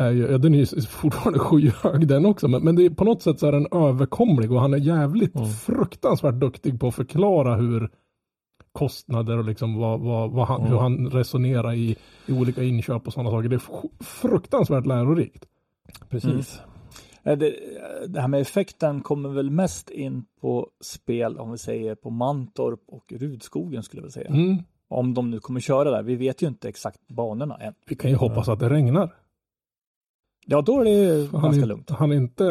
[0.00, 3.04] är ju, ja, den är ju fortfarande skyhög den också, men, men det är, på
[3.04, 5.48] något sätt så är den överkomlig och han är jävligt Mm.
[5.48, 7.90] fruktansvärt duktig på att förklara hur
[8.72, 10.72] kostnader och liksom vad, vad, vad han, Mm.
[10.72, 11.96] hur han resonerar i,
[12.26, 13.48] i olika inköp och sådana saker.
[13.48, 15.44] Det är fruktansvärt lärorikt.
[16.08, 16.60] Precis.
[17.24, 17.54] Eh, Det,
[18.08, 22.80] det här med effekten kommer väl mest in på spel, om vi säger på Mantorp
[22.86, 24.28] och Rudskogen skulle jag vilja säga.
[24.28, 24.56] Mm.
[24.88, 26.02] Om de nu kommer köra där.
[26.02, 27.74] Vi vet ju inte exakt banorna än.
[27.86, 29.14] Vi kan ju hoppas att det regnar.
[30.46, 31.90] Ja, då är det Han ganska är, lugnt.
[31.90, 32.44] han är inte,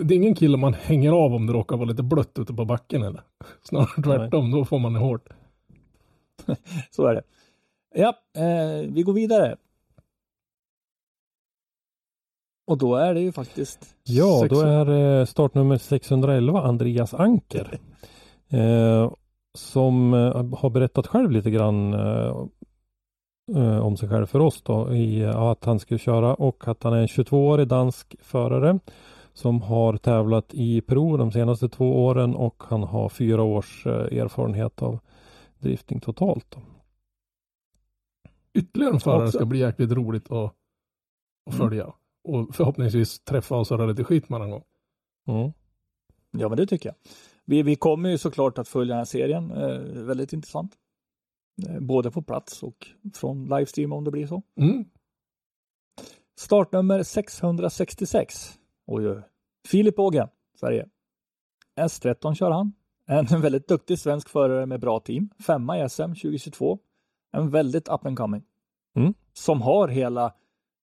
[0.00, 2.64] det är ingen kille man hänger av om det råkar vara lite blött ute på
[2.64, 3.22] backen eller.
[3.62, 5.28] Snarare tvärtom, då får man det hårt.
[6.90, 7.22] Så är det.
[7.94, 9.56] Ja, eh, vi går vidare.
[12.70, 17.78] Och då är det ju faktiskt Ja, Sex- då är eh, startnummer 611 Andreas Anker.
[18.52, 19.12] Eh,
[19.54, 22.46] som eh, har berättat själv lite grann eh,
[23.56, 26.92] eh, om sig själv för oss då i att han ska köra och att han
[26.92, 28.78] är en 22-årig dansk förare
[29.32, 34.82] som har tävlat i Pro de senaste två åren och han har fyra års erfarenhet
[34.82, 34.98] av
[35.58, 36.46] drifting totalt.
[36.50, 36.60] Då.
[38.54, 40.54] Ytterligare en förare ska bli jäkligt roligt att,
[41.50, 41.92] att Mm.
[42.24, 44.64] Och förhoppningsvis träffa och surra lite skit med någon gång.
[45.28, 45.52] Mm.
[46.30, 46.96] Ja, men det tycker jag.
[47.44, 49.50] Vi, vi kommer ju såklart att följa den här serien.
[49.50, 50.76] Eh, väldigt intressant.
[51.68, 54.42] Eh, både på plats och från livestream om det blir så.
[54.56, 54.84] Mm.
[56.38, 58.58] Startnummer 666.
[58.86, 59.22] Oj, oj.
[59.68, 60.28] Filip Ågren,
[60.60, 60.88] Sverige.
[61.80, 62.72] S13 kör han.
[63.06, 65.30] En väldigt duktig svensk förare med bra team.
[65.46, 66.78] Femma i SM 2022.
[67.32, 68.42] En väldigt up and coming.
[68.96, 69.14] Mm.
[69.32, 70.34] Som har hela,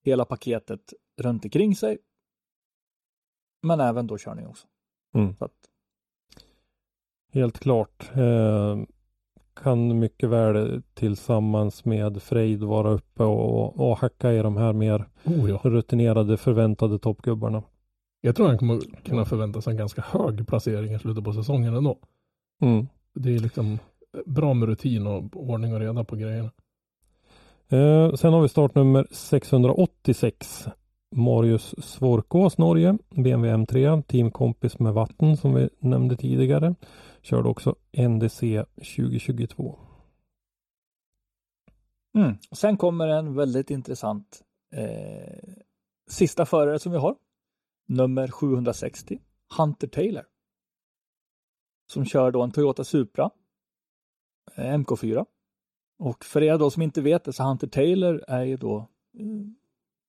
[0.03, 1.97] hela paketet runt omkring sig.
[3.61, 4.68] Men även då körning också.
[5.15, 5.36] Mm.
[5.36, 5.53] Så att,
[7.34, 8.11] Helt klart.
[8.15, 8.78] Eh,
[9.63, 15.05] kan mycket väl tillsammans med Frejd vara uppe och, och hacka i de här mer
[15.24, 15.59] Oh, ja.
[15.63, 17.63] rutinerade förväntade toppgubbarna.
[18.22, 21.76] Jag tror han kommer kunna förvänta sig en ganska hög placering i slutet på säsongen
[21.76, 21.99] ändå.
[22.61, 22.88] Mm.
[23.13, 23.80] Det är liksom
[24.26, 26.51] bra med rutin och ordning och reda på grejerna.
[27.70, 30.68] Eh, sen har vi startnummer 686.
[31.16, 32.97] Marius Svorkås, Norge.
[33.10, 36.76] BMW M3, teamkompis med vatten som vi nämnde tidigare.
[37.22, 39.80] Körde också NDC 2022.
[42.16, 42.38] Mm.
[42.51, 44.41] Sen kommer en väldigt intressant
[44.74, 45.53] eh,
[46.10, 47.16] sista förare som vi har.
[47.88, 49.20] Nummer 760,
[49.58, 50.26] Hunter Taylor.
[51.91, 53.30] Som kör då en Toyota Supra
[54.55, 55.26] eh, MK4.
[55.99, 58.78] Och för er då som inte vet det så Hunter Taylor är ju då
[59.20, 59.26] eh,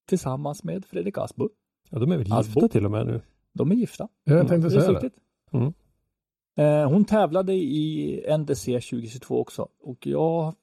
[0.08, 1.48] tillsammans med Fredrik Asbo.
[1.90, 2.60] Ja, de är väl Asbo.
[2.60, 3.20] gifta till och med nu.
[3.52, 4.08] De är gifta.
[4.24, 5.10] Ja, jag tänkte Det är säga det.
[5.58, 5.72] Mm.
[6.58, 10.54] Eh, hon tävlade i NDC 2022 också och jag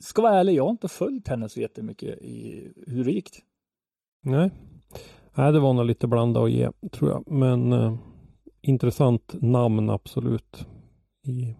[0.00, 3.30] ska vara ärlig, jag har inte följt henne så jättemycket i hur det gick.
[4.22, 4.50] Nej.
[5.34, 7.30] Nej, det var nog lite blanda och ge tror jag.
[7.30, 7.94] Men eh,
[8.60, 10.66] intressant namn absolut.
[11.26, 11.56] I,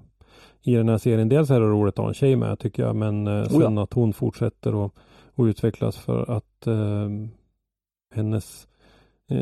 [0.62, 1.28] I den här serien.
[1.28, 2.96] Dels är det roligt att ha en tjej med tycker jag.
[2.96, 3.60] Men eh, Oh ja.
[3.60, 4.92] sen att hon fortsätter att
[5.34, 7.08] och utvecklas för att eh,
[8.14, 8.68] hennes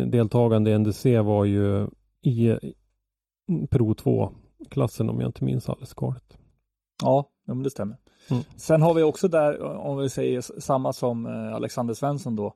[0.07, 1.88] deltagande i NDC var ju
[2.22, 2.57] i
[3.70, 6.38] Pro 2-klassen om jag inte minns alldeles galet.
[7.03, 7.97] Ja, ja men det stämmer.
[8.30, 8.43] Mm.
[8.57, 12.47] Sen har vi också där, om vi säger samma som eh, Alexander Svensson då.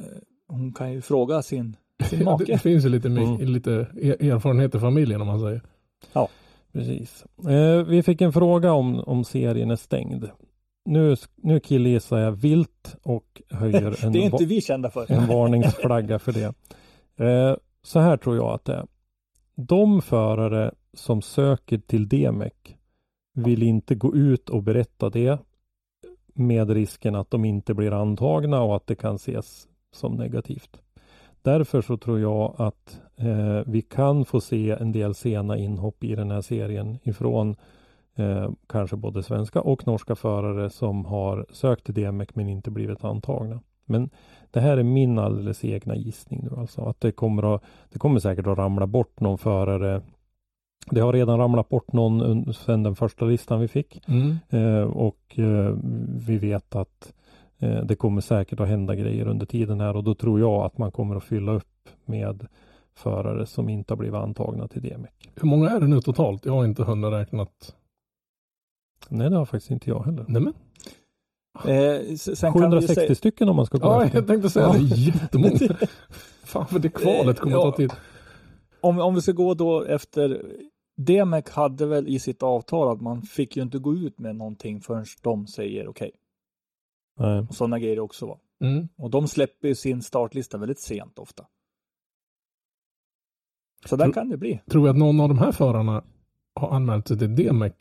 [0.00, 0.06] Eh,
[0.48, 1.76] hon kan ju fråga sin,
[2.10, 2.58] sin Ja, det, make.
[2.58, 3.36] finns ju lite, Mm.
[3.40, 5.62] lite e- erfarenhet i familjen om man säger.
[6.72, 7.24] Precis.
[7.48, 10.24] Eh, vi fick en fråga om, om serien är stängd.
[10.86, 15.12] Nu, nu killgissar jag vilt och höjer en, Det är inte vi kända för.
[15.12, 16.54] en varningsflagga för det.
[17.24, 18.86] Eh, så här tror jag att det är.
[19.54, 22.52] De förare som söker till DMEC
[23.34, 25.38] vill inte gå ut och berätta det
[26.34, 30.80] med risken att de inte blir antagna och att det kan ses som negativt.
[31.42, 36.14] Därför så tror jag att eh, vi kan få se en del sena inhopp i
[36.14, 37.56] den här serien ifrån
[38.16, 43.04] eh, kanske både svenska och norska förare som har sökt till DMEC men inte blivit
[43.04, 43.60] antagna.
[43.84, 44.10] Men
[44.50, 46.82] det här är min alldeles egna gissning nu alltså.
[46.82, 47.62] Att det kommer, att,
[47.92, 50.02] det kommer säkert att ramla bort någon förare.
[50.90, 54.08] Det har redan ramlat bort någon sedan den första listan vi fick.
[54.08, 54.36] Mm.
[54.50, 55.76] Eh, och eh,
[56.26, 57.12] vi vet att
[57.58, 60.78] eh, det kommer säkert att hända grejer under tiden här och då tror jag att
[60.78, 62.46] man kommer att fylla upp med
[62.94, 65.10] förare som inte har blivit antagna till DMEC.
[65.34, 66.46] Hur många är det nu totalt?
[66.46, 67.74] Jag har inte hunnit räknat.
[69.08, 70.24] Nej, det har faktiskt inte jag heller.
[70.28, 70.54] Nej men.
[71.64, 74.18] Eh, s- sen kan vi ju 760 säga, stycken om man ska gå Ja, efter.
[74.18, 74.78] jag tänkte säga det.
[74.78, 75.58] är Jättemånga.
[76.44, 77.68] Fan för det kvalet kommer Ja.
[77.68, 77.92] att ta tid.
[78.80, 80.42] om, om vi ska gå då efter
[80.96, 84.80] DMEC hade väl i sitt avtal att man fick ju inte gå ut med någonting
[84.80, 86.10] förrän de säger okej.
[87.18, 87.40] Nej.
[87.48, 88.38] Och sådana grejer också va.
[88.60, 88.88] Mm.
[88.98, 91.46] Och de släpper ju sin startlista väldigt sent ofta.
[93.86, 94.60] Så där Tror- kan det bli.
[94.70, 96.04] Tror vi att någon av de här förarna
[96.54, 97.72] har anmält sig till DMEC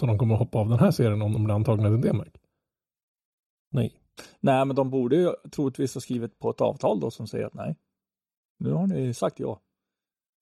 [0.00, 2.28] så de kommer att hoppa av den här serien om de blir antagna till DMEC?
[3.70, 3.94] Nej.
[4.40, 7.54] Nej, men de borde ju troligtvis ha skrivit på ett avtal då som säger att
[7.54, 7.76] nej.
[8.58, 9.60] Nu har ni sagt ja,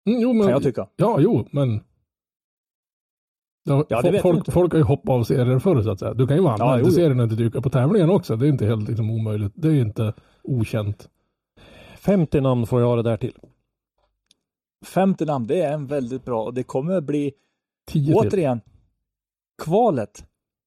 [0.06, 0.88] Mm, jo, men, kan jag tycka.
[0.96, 1.80] Ja, jo, men
[3.64, 6.14] Ja, Ja, folk, folk har ju hoppat av serier förr så att säga.
[6.14, 8.36] Du kan ju vara Ja, anmäld jo, till serien och inte dyka på tävlingen också.
[8.36, 9.52] Det är inte helt liksom, omöjligt.
[9.56, 11.08] Det är ju inte okänt.
[11.98, 13.34] 50 namn får jag ha det där till.
[14.86, 17.32] 50 namn, det är en väldigt bra och det kommer bli,
[17.90, 18.14] Tio till.
[18.14, 18.60] återigen,
[19.60, 20.24] kvalet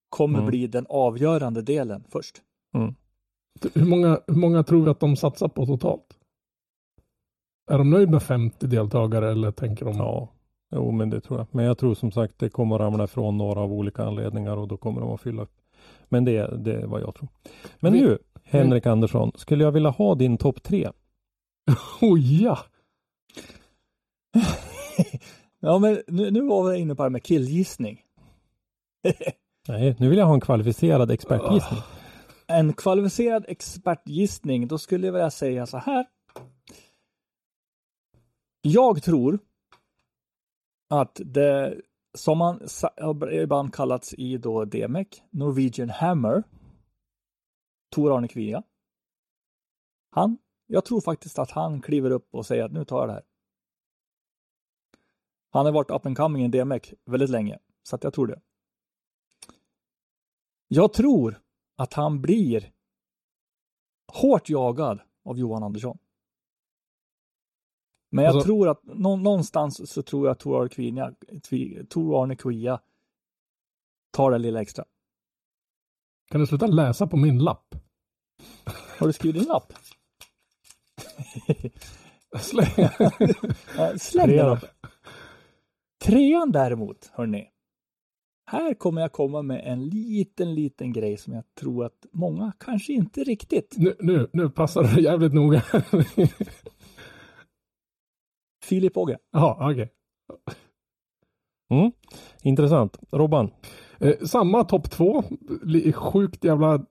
[0.09, 0.49] kommer Mm.
[0.49, 2.41] bli den avgörande delen först.
[3.73, 6.17] Hur många, hur många tror vi att de satsar på totalt?
[7.71, 9.97] Är de nöjda med 50 deltagare eller tänker de?
[9.97, 10.29] Ja,
[10.75, 11.47] jo men det tror jag.
[11.51, 14.77] Men jag tror som sagt det kommer ramla ifrån några av olika anledningar och då
[14.77, 15.61] kommer de att fylla upp.
[16.09, 17.29] Men det, det är vad jag tror.
[17.79, 20.89] Men Vi- nu, Henrik Andersson, skulle jag vilja ha din topp tre?
[22.01, 22.59] Oh ja!
[25.59, 28.01] Ja, men nu, nu var vi inne på det här med killgissning.
[29.67, 31.79] Nej, nu vill jag ha en kvalificerad expertgissning.
[31.79, 32.03] Ah.
[32.47, 36.05] En kvalificerad expertgissning, då skulle jag vilja säga så här.
[38.61, 39.39] Jag tror
[40.89, 41.81] att det
[42.17, 42.59] som man
[43.31, 46.43] ibland kallats i då DMEC, Norwegian Hammer,
[47.95, 48.63] Tor Arne Kvia.
[50.09, 50.37] Han,
[50.67, 53.23] jag tror faktiskt att han kliver upp och säger att nu tar jag det här.
[55.49, 58.41] Han har varit up and coming i DMEC väldigt länge, så att jag tror det.
[60.75, 61.41] Jag tror
[61.75, 62.71] att han blir
[64.13, 65.97] hårt jagad av Johan Andersson.
[68.11, 71.13] Men jag Alltså- tror att nå- någonstans så tror jag att Tor Arne Kvia,
[71.89, 72.79] Tor Arne Kvia
[74.11, 74.85] tar det lilla extra.
[76.31, 77.75] Kan du sluta läsa på min lapp?
[78.99, 79.73] Har du skrivit din lapp?
[82.39, 82.89] Släng.
[83.99, 84.57] Släng den.
[86.03, 87.49] Trean däremot, hörni.
[88.53, 92.93] Här kommer jag komma med en liten, liten grej som jag tror att många kanske
[92.93, 93.75] inte riktigt.
[93.77, 95.63] Nu, nu, nu passar det jävligt noga.
[98.63, 99.17] Filip Åge.
[99.31, 99.89] Jaha, okej.
[101.71, 101.91] Mm.
[102.43, 102.99] Intressant.
[103.11, 103.51] Robban?
[103.99, 105.23] Eh, samma topp två.
[105.93, 106.85] Sjukt jävla...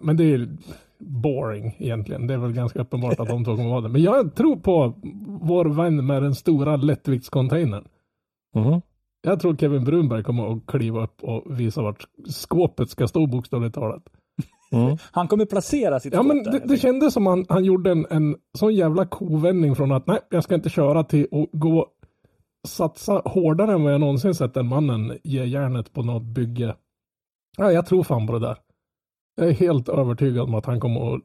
[0.00, 0.48] Men det är
[0.98, 2.26] boring egentligen.
[2.26, 3.88] Det är väl ganska uppenbart att de två kommer vara det.
[3.88, 4.94] Men jag tror på
[5.42, 7.88] vår vän med den stora lättviktscontainern.
[8.54, 8.80] Mhm.
[9.26, 13.74] Jag tror Kevin Brunberg kommer att kliva upp och visa vart skåpet ska stå bokstavligt
[13.74, 14.02] talat.
[14.72, 14.96] Mm.
[15.12, 17.90] Han kommer placera sitt Ja skott men där, det, det kändes som han, han gjorde
[17.90, 21.86] en, en sån jävla kovändning från att nej, jag ska inte köra till att gå
[22.68, 26.76] satsa hårdare än vad jag någonsin sett den mannen ge järnet på något bygge.
[27.56, 28.56] Ja, jag tror fan på det där.
[29.36, 31.22] Jag är helt övertygad om att han kommer att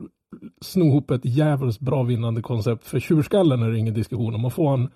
[0.62, 2.88] sno ihop ett jävligt bra vinnande koncept.
[2.88, 4.46] För tjurskallen är det ingen diskussion om.
[4.46, 4.90] Och får han,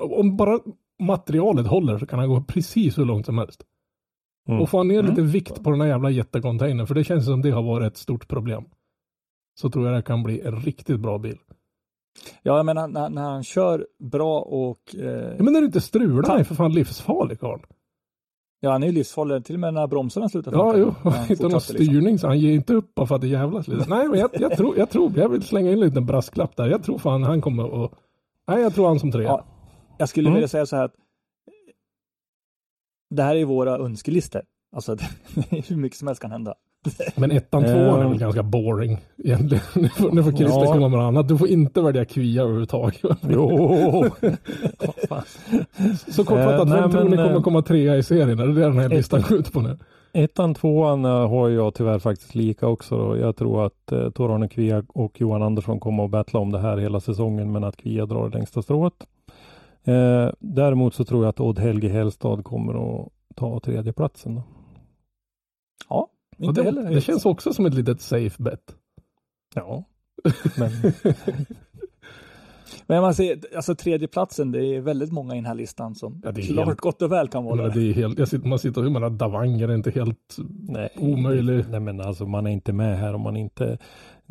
[0.00, 0.58] om bara
[1.02, 3.62] materialet håller så kan han gå precis hur långt som helst.
[4.48, 4.60] Mm.
[4.60, 5.10] Och få ner Mm.
[5.10, 7.96] lite vikt på den här jävla jättecontainern, för det känns som det har varit ett
[7.98, 8.64] stort problem.
[9.60, 11.38] Så tror jag det kan bli en riktigt bra bil.
[12.42, 14.94] Ja, jag menar när, när han kör bra och...
[14.94, 17.62] Eh, Ja, men när du inte strular, han är för fan livsfarlig karln.
[18.60, 20.78] ja, han är ju livsfarlig till och med när bromsarna slutar Ja, funka.
[21.04, 21.74] jo, När han inte någon liksom.
[21.76, 23.88] styrning så han ger inte upp bara för att det jävlas lite.
[23.88, 26.66] Nej, men jag, jag, tror, jag tror, jag vill slänga in en liten brasklapp där.
[26.68, 27.92] Jag tror fan han kommer att,
[28.48, 29.24] nej jag tror han som trea.
[29.28, 29.44] Ja.
[29.98, 30.34] Jag skulle Mm.
[30.34, 30.94] vilja säga så här att
[33.10, 34.42] det här är våra önskelistor.
[34.76, 34.96] Alltså
[35.68, 36.54] hur mycket som helst kan hända.
[37.16, 38.08] Men ettan, tvåan är Eh.
[38.08, 39.64] väl ganska boring egentligen.
[39.74, 41.28] Nu får, nu får Christer komma med något annat.
[41.28, 43.00] Du får inte välja kvia överhuvudtaget.
[43.28, 43.48] Jo!
[46.10, 48.38] Så kortfattat, Eh, vem nej, tror ni kommer eh, komma trea i serien?
[48.40, 49.78] Är det det den här listan går ut på nu?
[50.12, 52.96] Ettan, tvåan eh, har jag tyvärr faktiskt lika också.
[52.98, 53.16] Då.
[53.16, 56.76] Jag tror att eh, Tor-Arne Kvia och Johan Andersson kommer att battla om det här
[56.76, 58.94] hela säsongen men att Kvia drar det längsta strået.
[59.84, 62.74] Eh, däremot så tror jag att Odd Helge Hellstad kommer
[63.04, 64.34] att ta tredjeplatsen.
[64.34, 64.42] Då.
[65.88, 66.08] Ja,
[66.38, 66.90] inte det, heller.
[66.94, 68.74] det känns också som ett litet safe bet.
[69.54, 69.84] Ja,
[70.58, 70.70] men
[72.86, 76.32] Men man ser, alltså tredjeplatsen, det är väldigt många i den här listan som Ja,
[76.32, 77.70] klart helt- gott och väl kan vara där.
[77.74, 80.36] det är helt, sitter, man sitter och man Davanger är inte helt
[80.68, 80.88] nej.
[80.96, 81.64] omöjlig.
[81.70, 83.78] Nej men alltså man är inte med här om man inte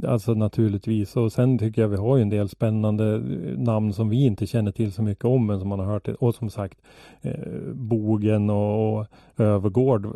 [0.07, 1.15] Alltså naturligtvis.
[1.15, 4.47] Och sen tycker jag vi har ju en del spännande eh, namn som vi inte
[4.47, 6.07] känner till så mycket om men som man har hört.
[6.07, 6.77] Och som sagt
[7.21, 10.07] eh, Bogen och, och Övergård.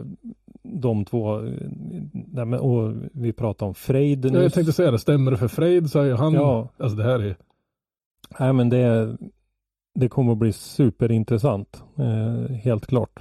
[0.64, 1.52] De två eh,
[2.12, 5.48] nej, men, och vi pratar om Frejd Ja, jag tänkte säga det, stämmer det för
[5.48, 6.70] Frejd så är han, Ja.
[6.78, 7.36] alltså det här är
[8.40, 9.18] Nej men det
[10.00, 13.20] det kommer att bli superintressant eh, helt klart.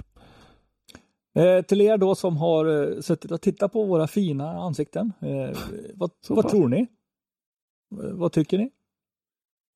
[1.37, 2.65] Eh, till er då som har
[2.95, 5.13] eh, suttit och tittat på våra fina ansikten.
[5.21, 5.57] Eh,
[5.95, 6.79] vad vad tror ni?
[6.79, 6.87] Eh,
[8.13, 8.69] vad tycker ni?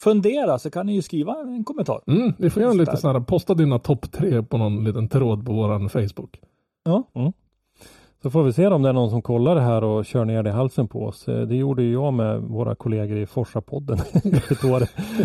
[0.04, 2.02] Fundera så kan ni ju skriva en kommentar.
[2.08, 5.08] Mm, vi får göra en lite sån här, posta dina topp tre på någon liten
[5.10, 6.40] tråd på våran Facebook.
[8.24, 10.44] Så får vi se om det är någon som kollar det här och kör ner
[10.44, 11.28] det i halsen på oss.
[11.28, 13.98] Eh, Det gjorde ju jag med våra kollegor i Forsa-podden.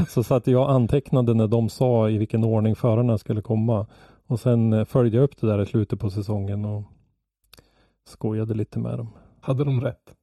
[0.09, 3.87] Så satt jag och antecknade när de sa i vilken ordning förarna skulle komma.
[4.27, 6.83] Och sen eh, följde jag upp det där i slutet på säsongen och
[8.05, 9.09] skojade lite med dem.
[9.41, 10.15] Hade de rätt?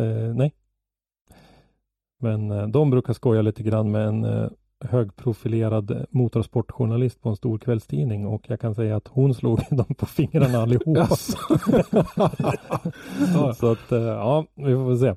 [0.00, 0.54] Eh, nej.
[2.20, 4.48] Men eh, de brukar skoja lite grann med en eh,
[4.80, 10.06] högprofilerad motorsportjournalist på en stor kvällstidning och jag kan säga att hon slog dem på
[10.06, 11.06] fingrarna allihopa.
[13.54, 15.14] Så att, ja, vi får väl se.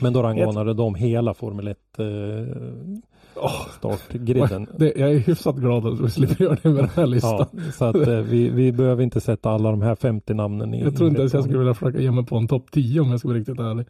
[0.00, 1.78] Men då rangordnade de hela Formel 1
[3.40, 4.66] Åh, startgriden.
[4.78, 7.46] det, jag är hyfsat glad att vi slipper göra det med den här listan.
[7.52, 10.82] Ja, så att eh, vi, vi behöver inte sätta alla de här 50 namnen i.
[10.82, 13.10] jag tror inte ens jag skulle vilja försöka ge mig på en topp 10 om
[13.10, 13.86] jag ska vara riktigt ärlig.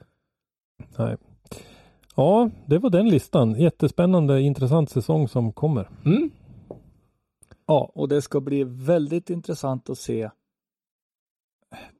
[0.97, 1.17] Nej.
[2.17, 3.55] Ja, det var den listan.
[3.55, 5.89] Jättespännande, intressant säsong som kommer.
[6.05, 6.31] Mm.
[7.67, 10.31] Ja, och det ska bli väldigt intressant att se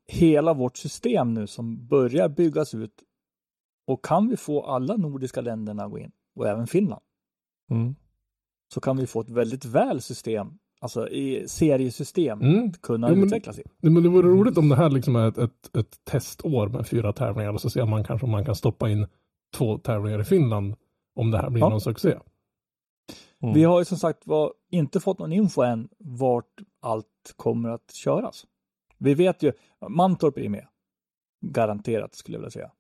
[0.07, 3.03] hela vårt system nu som börjar byggas ut.
[3.87, 7.03] Och kan vi få alla nordiska länderna att gå in och även Finland
[7.71, 7.95] Mm.
[8.75, 10.49] så kan vi få ett väldigt väl system,
[10.81, 12.69] alltså i seriesystem, Mm.
[12.69, 13.63] att kunna Jo, men- utvecklas i.
[13.81, 16.87] Nej, men det vore roligt om det här liksom är ett, ett, ett testår med
[16.87, 19.07] fyra tävlingar och så ser man kanske om man kan stoppa in
[19.57, 20.75] två tävlingar i Finland
[21.15, 21.69] om det här blir Ja.
[21.69, 22.19] någon succé.
[23.43, 23.55] Mm.
[23.55, 27.95] Vi har ju som sagt var inte fått någon info än vart allt kommer att
[27.95, 28.47] köras.
[28.99, 29.53] Vi vet ju,
[29.89, 30.67] Mantorp är med.
[31.41, 32.71] Garanterat skulle jag vilja säga.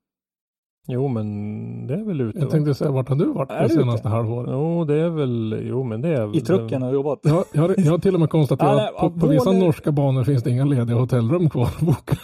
[0.90, 2.38] Jo, men det är väl ute.
[2.38, 4.50] Jag tänkte säga, vart har du varit Är det du senaste halvåret?
[4.52, 6.36] Jo, det är väl, jo men det är väl.
[6.36, 7.20] I trucken och jobbat.
[7.22, 10.24] Jag, jag, har, jag har till och med konstaterat att på, på vissa norska banor
[10.24, 12.16] finns det inga lediga hotellrum kvar att boka.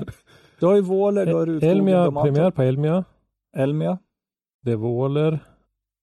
[0.60, 3.04] Du har ju Våler, du har Rudskogen, du Elmia, har premiär på Elmia.
[3.56, 3.98] Elmia,
[4.62, 5.38] Det är Våler.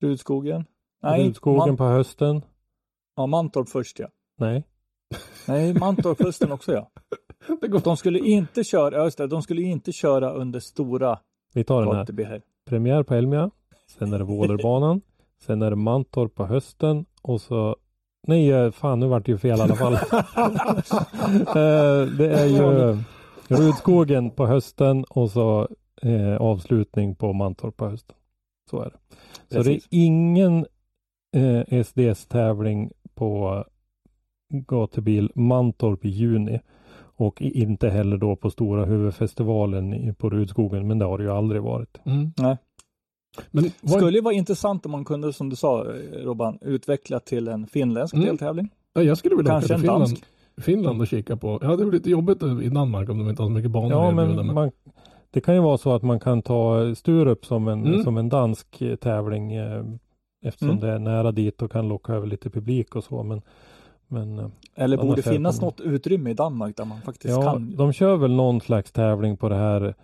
[0.02, 0.66] Rudskogen.
[1.04, 2.42] Nej, Rudskogen Man- på hösten.
[3.16, 4.08] Ja, Mantorp först ja.
[4.40, 4.64] Nej.
[5.48, 6.92] Nej, Mantorp hösten också ja.
[7.62, 11.20] Det går De skulle inte köra, ja, just det, de skulle inte köra under stora
[11.54, 12.42] Vi tar den här.
[12.66, 13.52] Premiär på Elmia.
[13.88, 15.02] Sen är det Vålerbanan.
[15.42, 17.06] sen är det Mantorp på hösten.
[17.22, 17.76] Och så
[18.28, 19.94] Nej, eh, fan nu vart det ju fel i alla fall.
[21.40, 22.98] Eh, det är ju
[23.48, 25.68] Rudskogen på hösten och så
[26.02, 28.16] eh, avslutning på Mantorp på hösten.
[28.70, 29.56] Så är det.
[29.56, 30.66] Så det är ingen
[31.36, 33.64] eh, SDS-tävling på
[34.50, 36.60] gatubil Mantorp i juni.
[37.20, 40.88] Och inte heller då på stora huvudfestivalen på Rudskogen.
[40.88, 41.98] Men det har det ju aldrig varit.
[42.06, 42.32] Mm.
[42.38, 42.58] Nej.
[43.52, 45.92] Men var, Skulle ju vara intressant om man kunde, som du sa eh,
[46.24, 48.26] Robban, utveckla till en finländsk Mm.
[48.28, 48.70] deltävling.
[48.94, 50.24] ja, jag skulle vilja Kanske åka till en Finland, dansk.
[50.62, 51.60] Finland och kika på.
[51.62, 54.12] Ja, det blir lite jobbigt i Danmark om de inte har så mycket banor Ja,
[54.12, 54.72] men man,
[55.32, 58.04] det kan ju vara så att man kan ta Sturup som en, Mm.
[58.04, 59.84] som en dansk eh, tävling eh,
[60.46, 60.82] eftersom Mm.
[60.82, 63.24] det är nära dit och kan locka över lite publik och så.
[63.24, 63.42] Men,
[64.10, 67.76] men eh, Eller borde finnas något utrymme i Danmark där man faktiskt ja, kan.
[67.76, 69.96] de kör väl någon slags tävling på det här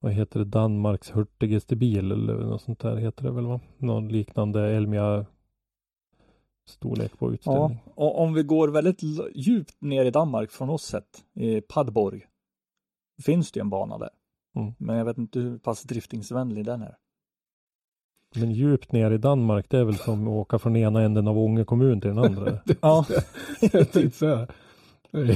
[0.00, 3.60] vad heter det, Danmarks hurtigaste bil eller något sånt där heter det väl va?
[3.78, 5.26] Någon liknande Elmia
[6.68, 7.78] storlek på Ja, utställning.
[7.94, 9.02] och om vi går väldigt
[9.34, 12.26] djupt ner i Danmark från oss sett, i Padborg,
[13.22, 14.10] finns det ju en bana där.
[14.56, 14.72] Mm.
[14.78, 16.96] Men jag vet inte hur pass driftingsvänlig den är.
[18.36, 21.38] Men djupt ner i Danmark det är väl som att åka från ena änden av
[21.38, 22.58] Ånge kommun till den andra.
[22.80, 23.06] Ja,
[23.60, 24.46] jag tänkte säga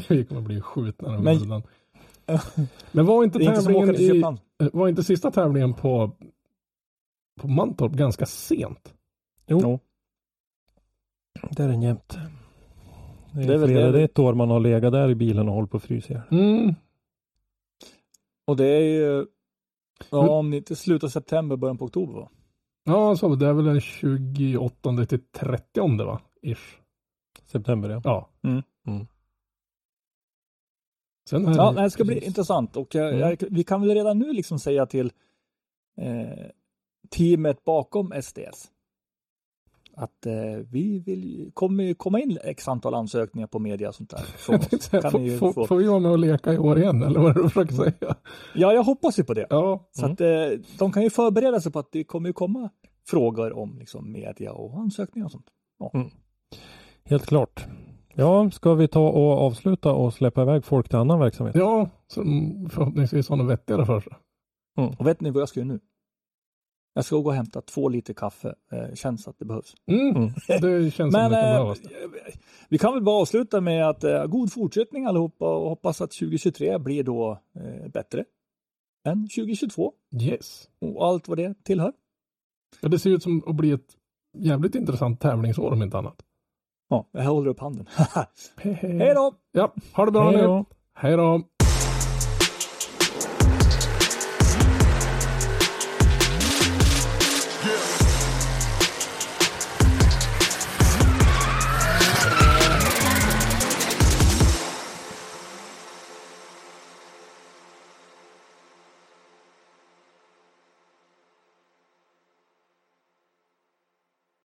[0.09, 1.19] vi kommer bli skjutna.
[1.21, 1.63] Men- Men,
[2.93, 4.25] men var inte inte tävlingen till i,
[4.73, 6.11] var inte sista tävlingen på,
[7.41, 8.95] på Mantorp ganska sent?
[9.47, 9.61] Jo.
[9.63, 9.81] Jo.
[11.51, 12.19] Det är den jämt.
[13.33, 15.09] Det är, Det är väl flera, det det är ett år man har legat där
[15.11, 16.23] i bilen och hållit på att frysa.
[16.31, 16.75] Mm.
[18.47, 19.27] Och det är ju,
[20.11, 22.29] ja om det inte slutar september, början på oktober va?
[22.89, 26.21] Ja, så det är väl den 28 till 30 va?
[26.43, 26.79] Ish.
[27.47, 28.01] September ja.
[28.05, 28.29] Ja.
[28.43, 28.63] Mm.
[28.87, 29.07] Mm.
[31.31, 33.21] Sen är Ja, det ska bli intressant och jag, Mm.
[33.21, 35.13] jag, vi kan väl redan nu liksom säga till
[36.01, 36.47] eh,
[37.11, 38.71] teamet bakom SDS
[39.99, 40.33] att eh,
[40.71, 44.79] vi vill, kommer komma in x antal ansökningar på media och sånt där.
[44.79, 45.67] säga, Kan får, ni få.
[45.67, 48.17] får vi vara med och leka i år igen eller vad du försöker säga?
[48.55, 49.47] Ja, jag hoppas ju på det.
[49.51, 50.13] Ja, Så Mm.
[50.13, 52.71] att eh, de kan ju förbereda sig på att det kommer ju komma
[53.09, 55.47] frågor om liksom, media och ansökningar och sånt.
[57.05, 57.67] Helt klart.
[58.15, 61.55] Ja, ska vi ta och avsluta och släppa iväg folk till annan verksamhet?
[61.55, 64.13] ja som förhoppningsvis har något vettigare för sig.
[64.99, 65.81] Och vet ni vad jag ska göra nu?
[66.95, 68.55] Jag ska gå och hämta två liter kaffe.
[68.73, 69.75] Eh, känns att det behövs.
[69.87, 70.17] Mm.
[70.17, 70.31] Mm.
[70.49, 71.75] Det känns som Men det kan eh,
[72.69, 76.79] vi kan väl bara avsluta med att eh, god fortsättning allihopa och hoppas att 2023
[76.79, 78.25] blir då eh, bättre
[79.07, 80.69] än 2022 Yes.
[80.81, 81.93] och allt vad det tillhör.
[82.81, 83.97] Ja, det ser ut som att bli ett
[84.39, 86.23] jävligt intressant tävlingsår om inte annat.
[86.89, 87.87] Ja, jag håller upp handen.
[88.57, 89.35] Hej då!
[89.53, 90.43] Ja, ha det bra Hej nu.
[90.43, 90.65] då!
[90.95, 91.43] Hej då.